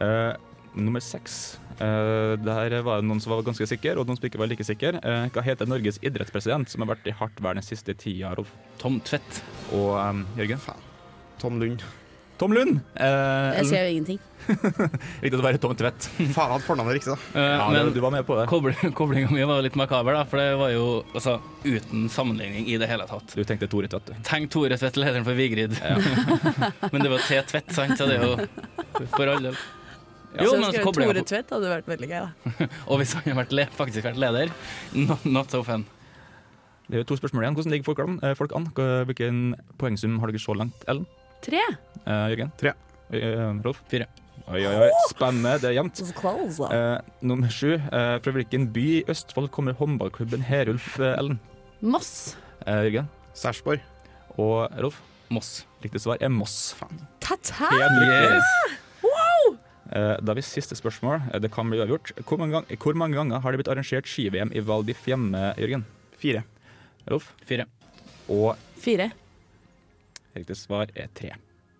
[0.00, 0.32] Eh,
[0.78, 1.58] nummer seks.
[1.78, 4.66] Eh, der var det noen som var ganske sikker, og noen som ikke var like
[4.66, 4.98] sikker.
[5.02, 8.52] Eh, hva heter Norges idrettspresident som har vært i hardt vær den siste tida, Rolf?
[8.82, 9.42] Tom Tvedt.
[9.72, 10.60] Og eh, Jørgen?
[11.38, 11.84] Tom Lund.
[12.38, 12.80] Tom Lund!
[12.94, 14.18] Eh, Jeg jo ingenting.
[14.48, 16.06] Riktig å være Tom Tvedt.
[16.36, 17.16] Faen, hadde fornavnet riktig, da.
[17.34, 18.44] Eh, Ja, men du var med på det.
[18.96, 21.34] Koblinga mi var litt makaber, da, for det var jo altså,
[21.66, 23.34] uten sammenligning i det hele tatt.
[23.34, 24.22] Du tenkte Tore Tvedt, du.
[24.28, 25.74] Tenk Tore Tvedt, lederen for Vigrid.
[26.94, 27.42] men det var T.
[27.50, 29.58] Tvedt, sant, så det er jo for all del.
[30.38, 32.70] Jo, Jo, så men altså, koblinga Tore Tvedt hadde vært veldig gøy, da.
[32.86, 34.54] Og hvis han hadde faktisk vært leder,
[34.94, 35.84] not, not so fun.
[36.88, 37.56] Det er jo to spørsmål igjen.
[37.58, 38.14] Hvordan ligger folk an?
[38.24, 38.70] Eh, folk an?
[38.76, 39.40] Hva- Hvilken
[39.80, 41.04] poengsum har dere så langt, Ellen?
[41.44, 41.60] Tre.
[42.06, 42.52] Eh, Jørgen?
[42.60, 42.74] Tre.
[43.08, 43.82] Uh, Rolf?
[43.88, 44.06] Fire.
[44.48, 44.88] Oi, oi, oi.
[45.10, 45.58] Spennende.
[45.60, 46.00] Det er jevnt.
[46.00, 46.86] Eh,
[47.28, 47.74] nummer sju.
[47.76, 51.36] Uh, fra hvilken by i Østfold kommer håndballklubben Herulf, Ellen?
[51.84, 52.36] Moss.
[52.66, 53.10] Eh, Jørgen?
[53.36, 53.82] Sarpsborg.
[54.40, 55.02] Og Rolf?
[55.28, 55.66] Moss.
[55.84, 56.72] Riktig svar er Moss.
[57.20, 57.68] Ta-ta!
[57.76, 58.48] Yes.
[59.04, 59.58] Wow!
[59.92, 61.26] Eh, da har vi siste spørsmål.
[61.44, 62.14] Det kan bli avgjort.
[62.24, 65.50] Hvor mange, gang, hvor mange ganger har det blitt arrangert ski-VM i Val di Fiemme,
[65.60, 65.84] Jørgen?
[66.18, 66.44] Fire.
[67.08, 67.34] Rolf?
[67.48, 67.68] Fire.
[68.32, 69.10] Og Fire.
[70.36, 71.34] riktig svar er tre.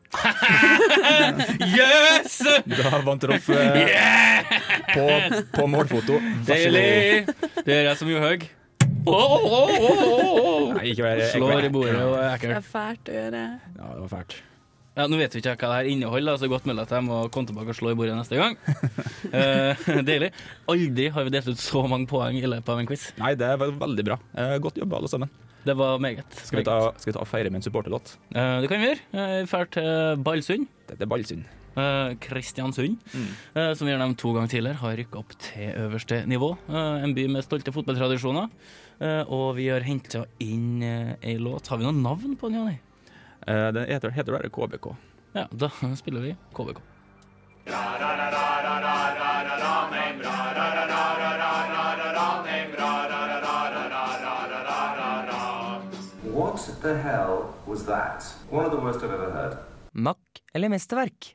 [1.78, 2.38] Yes!
[2.64, 4.52] Da vant Rolf eh,
[4.94, 5.06] på,
[5.54, 6.18] på målfoto.
[6.48, 7.26] Deilig!
[7.64, 8.46] Det gjør jeg som Johaug.
[9.08, 10.64] Oh, oh, oh, oh, oh.
[10.76, 12.58] Nei, ikke vær Slår i bordet og er Det ekkelt.
[12.58, 13.42] er fælt å gjøre.
[13.78, 14.36] Ja, det var fælt.
[14.98, 17.20] Ja, nå vet vi ikke hva det her inneholder, så godt mulig at jeg må
[17.32, 18.58] komme tilbake og slå i bordet neste gang.
[19.28, 19.76] Eh,
[20.08, 20.30] deilig.
[20.72, 23.02] Aldri har vi delt ut så mange poeng i løpet av en quiz.
[23.20, 24.16] Nei, det var veldig bra.
[24.40, 25.28] Eh, godt jobba, alle sammen.
[25.68, 26.32] Det var meget.
[26.48, 28.14] Skal vi ta, skal vi ta og feire med en supporterlåt?
[28.32, 29.04] Uh, det kan vi gjøre.
[29.12, 30.66] Eh, Vi drar til Ballsund.
[30.88, 31.44] Dette er Ballsund.
[31.78, 33.26] Kristiansund, Kristiansund, Mm.
[33.54, 36.48] eh, som vi har nevnt to ganger tidligere, har rykka opp til øverste nivå.
[36.68, 38.48] Eh, en by med stolte fotballtradisjoner.
[39.00, 41.68] Eh, og vi har henta inn eh, ei låt.
[41.70, 42.78] Har vi noe navn på den, Janne?
[43.46, 44.90] Uh, den heter, heter bare KBK.
[45.36, 45.68] Ja, da
[46.02, 46.80] spiller vi KBK.
[47.68, 48.47] What
[56.80, 58.22] the hell was that?
[58.50, 59.58] One of the worst I've ever heard.
[59.94, 60.16] Mack
[60.54, 61.34] eller mesterverk?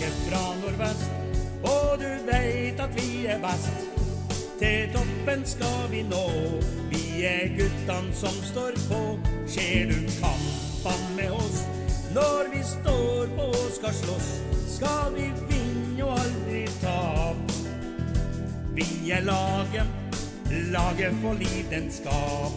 [0.00, 1.10] Laget fra nordvest,
[1.62, 3.72] og du veit at vi er best.
[4.58, 6.26] Til toppen skal vi nå,
[6.90, 9.18] vi er guttan som står på.
[9.46, 11.64] Ser du kampan med oss,
[12.14, 14.30] når vi står på og skal slåss,
[14.76, 17.52] skal vi vinne og aldri tape.
[18.74, 19.86] Vi er laget,
[20.72, 22.52] laget for lidenskap.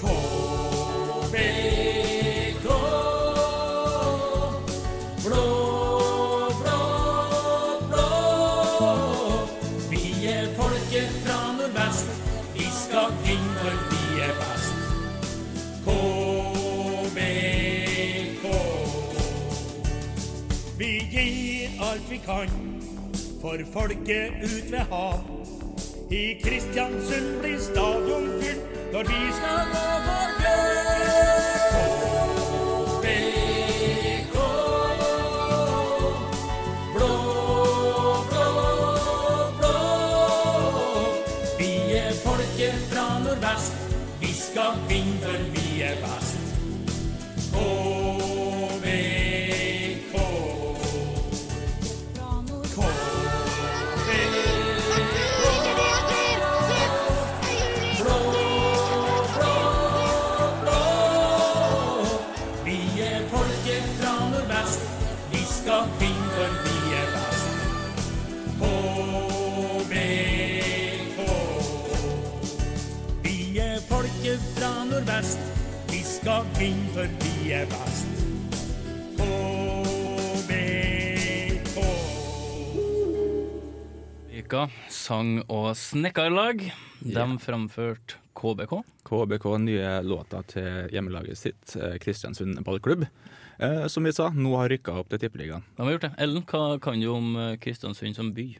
[0.00, 2.03] KBK.
[22.14, 22.48] Vi kan
[23.40, 25.20] for folket ut ved hav.
[26.10, 30.30] I Kristiansund blir stadion fylt når vi skal gå for
[41.96, 43.74] er folket fra nordvest.
[44.20, 46.23] Vi skal vinne vi er best.
[76.24, 78.20] Skal vinne for vi er best.
[79.18, 80.54] KBK.
[84.30, 86.64] Vika, sang og snekkerlag.
[87.04, 88.72] De framførte KBK.
[89.04, 93.04] KBK, nye låta til hjemmelaget sitt, eh, Kristiansund ballklubb.
[93.60, 95.62] Eh, som vi sa, nå har rykka opp til Tippeligaen.
[95.76, 96.14] De har gjort det.
[96.16, 98.56] Ellen, hva kan du om eh, Kristiansund som by?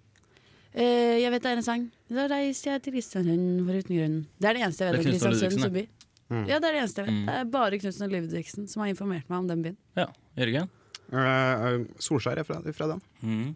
[0.74, 1.90] Eh, jeg vet det er en sang.
[2.12, 4.26] Da reiser jeg til Kristiansund for uten grunn.
[4.36, 5.88] Det er det eneste jeg vet om Kristiansund som by.
[6.32, 6.46] Mm.
[6.48, 7.16] Ja, det er det eneste jeg vet.
[7.18, 7.26] Mm.
[7.28, 9.76] Det er bare Knutsen og Ludvigsen som har informert meg om den byen.
[9.98, 10.06] Ja,
[10.40, 10.70] Jørgen?
[11.12, 13.02] Uh, Solskjær er fra, fra den.
[13.20, 13.50] Mm.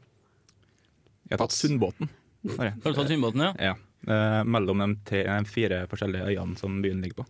[1.29, 2.11] Jeg har tatt Sundbåten.
[2.59, 3.71] Har du tatt Sundbåten, ja?
[3.71, 3.75] Ja.
[4.09, 7.27] Uh, mellom de, te- de fire forskjellige øyene som byen ligger på.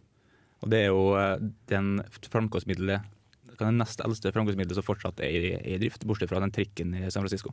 [0.65, 1.39] Og det er jo uh,
[1.71, 1.95] den
[2.29, 3.07] framkomstmiddelet
[3.59, 7.09] det nest eldste framkomstmiddelet som fortsatt er i, i drift, bortsett fra den trikken i
[7.11, 7.51] San Francisco.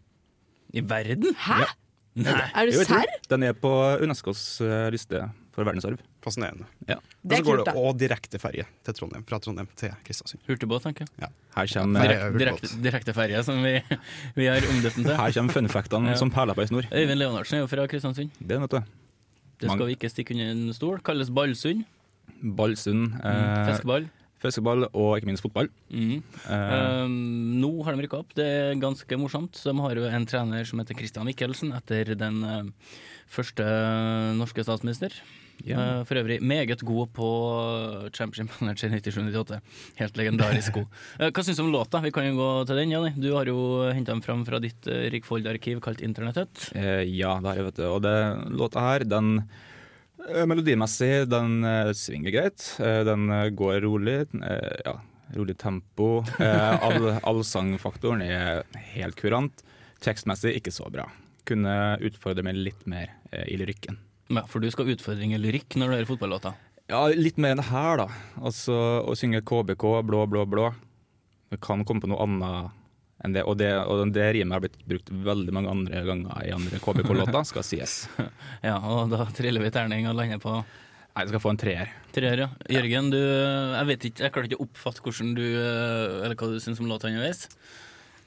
[0.73, 1.31] I verden?
[1.41, 1.63] Hæ?
[1.63, 1.71] Ja.
[2.15, 2.36] Nei.
[2.53, 3.09] Er du serr?
[3.31, 3.71] Den er på
[4.05, 4.43] Unescos
[4.93, 5.23] liste
[5.56, 6.01] for verdensarv.
[6.26, 6.66] Fascinerende.
[6.89, 6.97] Ja.
[6.99, 10.41] Og så går det òg direkteferje til Trondheim, fra Trondheim til Kristiansund.
[10.49, 11.24] Hurtigbåt, tenker jeg.
[11.24, 11.30] Ja.
[11.56, 13.78] Her kommer, Direkte, direkteferje, som vi,
[14.36, 15.16] vi har omdøpt den til.
[15.16, 16.20] her kommer funfactene Ja.
[16.20, 16.89] som perler på ei snor.
[16.91, 18.36] Øyvind Leonardsen er jo fra Kristiansund.
[18.39, 18.82] Det vet du.
[19.64, 20.99] Det skal vi ikke stikke under en stol.
[21.08, 21.86] Kalles Ballsund.
[22.43, 23.14] Ballsund.
[23.16, 24.10] Mm, eh, Fiskeball.
[24.43, 25.70] Fiskeball og ikke minst fotball.
[25.89, 26.18] Mm.
[26.51, 26.74] Eh,
[27.06, 27.14] Um,
[27.62, 28.34] nå har de rykka opp.
[28.36, 29.56] Det er ganske morsomt.
[29.64, 32.68] De har jo en trener som heter Christian Michelsen, etter den eh,
[33.32, 33.64] første
[34.38, 35.16] norske statsminister.
[35.66, 37.28] Eh, for øvrig meget god på
[38.14, 39.60] Championship Manager 97-98.
[40.01, 40.88] Helt legendarisk god.
[41.20, 42.01] Eh, hva syns du om låta?
[42.03, 43.14] Vi kan jo gå til den, Janni.
[43.16, 46.70] Du har jo henta den fram fra ditt uh, rikfoldige arkiv kalt Internettet.
[46.76, 47.86] Eh, ja, det har jeg, vet du.
[47.88, 48.16] Og det
[48.51, 49.32] låta her, den
[50.28, 52.68] eh, melodimessig, den eh, svinger greit.
[52.84, 54.18] Eh, den eh, går rolig.
[54.36, 54.97] eh, ja,
[55.38, 56.10] rolig tempo.
[56.86, 59.64] all, all, sangfaktoren er helt kurant.
[60.03, 61.08] Tekstmessig ikke så bra.
[61.47, 64.01] Kunne utfordre meg litt mer eh, i lyrikken.
[64.34, 66.55] Ja, for du skal ha utfordring i lyrikk når du hører fotballåta.
[66.89, 68.07] Ja, litt mer enn det her, da.
[68.45, 70.71] Altså å synge KBK, blå, blå, blå.
[71.53, 72.73] Det kan komme på noe annet
[73.26, 73.43] enn det.
[73.47, 77.41] Og det, og det rimet har blitt brukt veldig mange andre ganger i andre KBK-låter,
[77.51, 77.99] skal sies.
[78.65, 80.59] Ja, og da triller vi terning og lander på
[81.15, 81.91] Nei, jeg skal få en treer.
[82.11, 82.47] treer, ja.
[82.76, 86.49] Jørgen, du, jeg vet ikke, jeg klarer ikke å oppfatte hvordan du, eh, eller hva
[86.51, 87.45] du syns om låta underveis.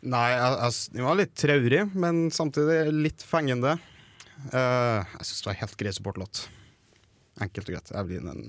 [0.08, 3.74] Nei, jeg, jeg, den var litt traurig, men samtidig litt fengende.
[4.52, 6.44] Eh, jeg syns det var en helt grei supportlåt.
[7.42, 7.92] Enkelt og greit.
[7.94, 8.44] Jeg blir en,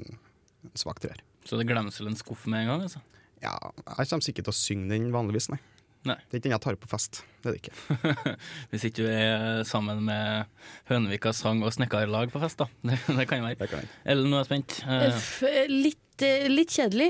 [0.68, 1.22] en svak treer.
[1.48, 3.02] Så det glemsel en skuff med en gang, altså?
[3.42, 5.60] Ja, jeg kommer ikke til å synge den vanligvis, nei.
[6.08, 6.16] Nei.
[6.30, 7.22] Det er ikke den jeg tar på fest.
[7.44, 8.36] Det er det ikke.
[8.72, 10.46] Hvis ikke du er sammen med
[10.88, 12.68] Hønevika sang- og snekkerlag på fest, da.
[12.88, 13.82] Det, det kan jo være.
[14.08, 14.78] Ellen, nå er jeg spent.
[14.88, 17.10] Uh, F- Litt, litt kjedelig.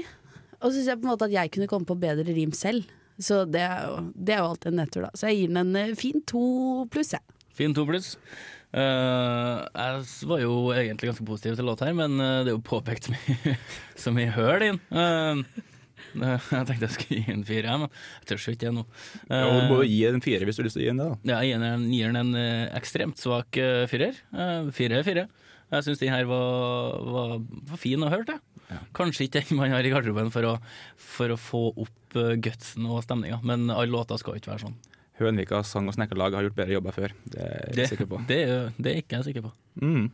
[0.60, 2.90] Og så syns jeg på en måte at jeg kunne komme på bedre rim selv.
[3.22, 5.12] Så det er jo, det er jo alltid en nedtur, da.
[5.18, 6.44] Så jeg gir den en fin to
[6.94, 7.38] pluss, jeg.
[7.56, 8.14] fin to pluss.
[8.70, 12.62] Eh, jeg var jo egentlig ganske positiv til låta her, men uh, det er jo
[12.66, 13.56] påpekt så mye,
[14.04, 14.82] så mye høl i den.
[14.94, 15.66] Uh,
[16.14, 18.86] jeg tenkte jeg skulle gi en fire, jeg, men jeg tør ikke det nå.
[19.30, 20.94] Ja, du må Eh, jo gi en firer hvis du har lyst til å gi
[20.94, 21.10] en det.
[21.10, 21.34] da.
[21.34, 24.18] Ja, jeg gir den, en eh, ekstremt svak uh, firer.
[24.34, 25.26] Uh, fire er fire.
[25.70, 27.36] Jeg syns den her var, var,
[27.70, 28.40] var fin å høre til.
[28.98, 30.56] Kanskje ikke den man har i garderoben for å,
[30.98, 34.80] for å få opp uh, gutsen og stemninga, men alle låter skal ikke være sånn.
[35.26, 37.14] Hønvika sang- og snekkerlag har gjort bedre jobber før.
[37.26, 38.22] Det er jeg Det, sikker på.
[38.28, 39.52] det, er- det er ikke jeg sikker på.
[39.82, 40.12] Mm.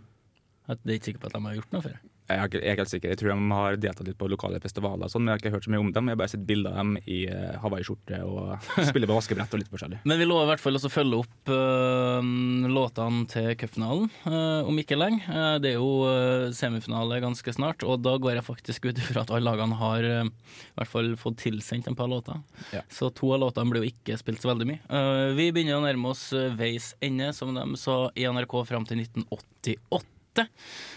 [0.68, 1.97] At det er ikke sikker på at de har gjort noe før.
[2.26, 3.11] Jeg er, ikke, jeg er helt sikker.
[3.13, 5.55] Jeg tror de har deltatt litt på lokale festivaler, og sånn, men jeg har ikke
[5.55, 6.07] hørt så mye om dem.
[6.09, 9.61] Jeg har bare sett bilder av dem i uh, hawaiiskjorte og spiller på vaskebrett og
[9.61, 9.99] litt forskjellig.
[10.09, 12.32] Men vi lover i hvert fall å følge opp øh,
[12.71, 15.21] låtene til cupfinalen øh, om ikke lenge.
[15.30, 19.34] Eh, det er jo semifinale ganske snart, og da går jeg faktisk ut ifra at
[19.36, 22.41] alle lagene har øh, i hvert fall fått tilsendt en par låter.
[22.73, 22.82] Ja.
[22.89, 24.82] Så to av låtene blir jo ikke spilt så veldig mye.
[24.89, 29.05] Eh, vi begynner å nærme oss veis ende, som de sa i NRK fram til
[29.05, 30.14] 1988.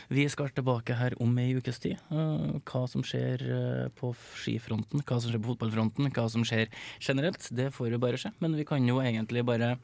[0.08, 1.98] Vi skal tilbake her om ei ukes tid.
[2.10, 6.70] Eh, hva som skjer eh, på skifronten, hva som skjer på fotballfronten, hva som skjer
[7.04, 8.32] generelt, det får vi bare se.
[8.40, 9.74] Men vi kan jo egentlig bare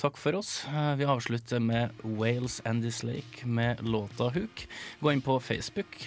[0.00, 0.64] takke for oss.
[0.70, 4.66] Eh, Vi avslutter med Wales and This Lake med låta Hook.
[5.00, 5.98] Gå inn på Facebook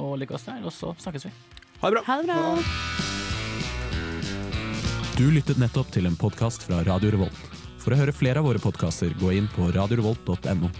[0.00, 1.32] og lik oss der, og så snakkes vi.
[1.80, 2.02] Ha det bra.
[2.08, 3.20] Ha det bra.
[5.20, 7.42] Du lyttet nettopp til en podkast fra Radio Revolt.
[7.80, 10.70] For å høre flere av våre podkaster, gå inn på radiorevolt.no.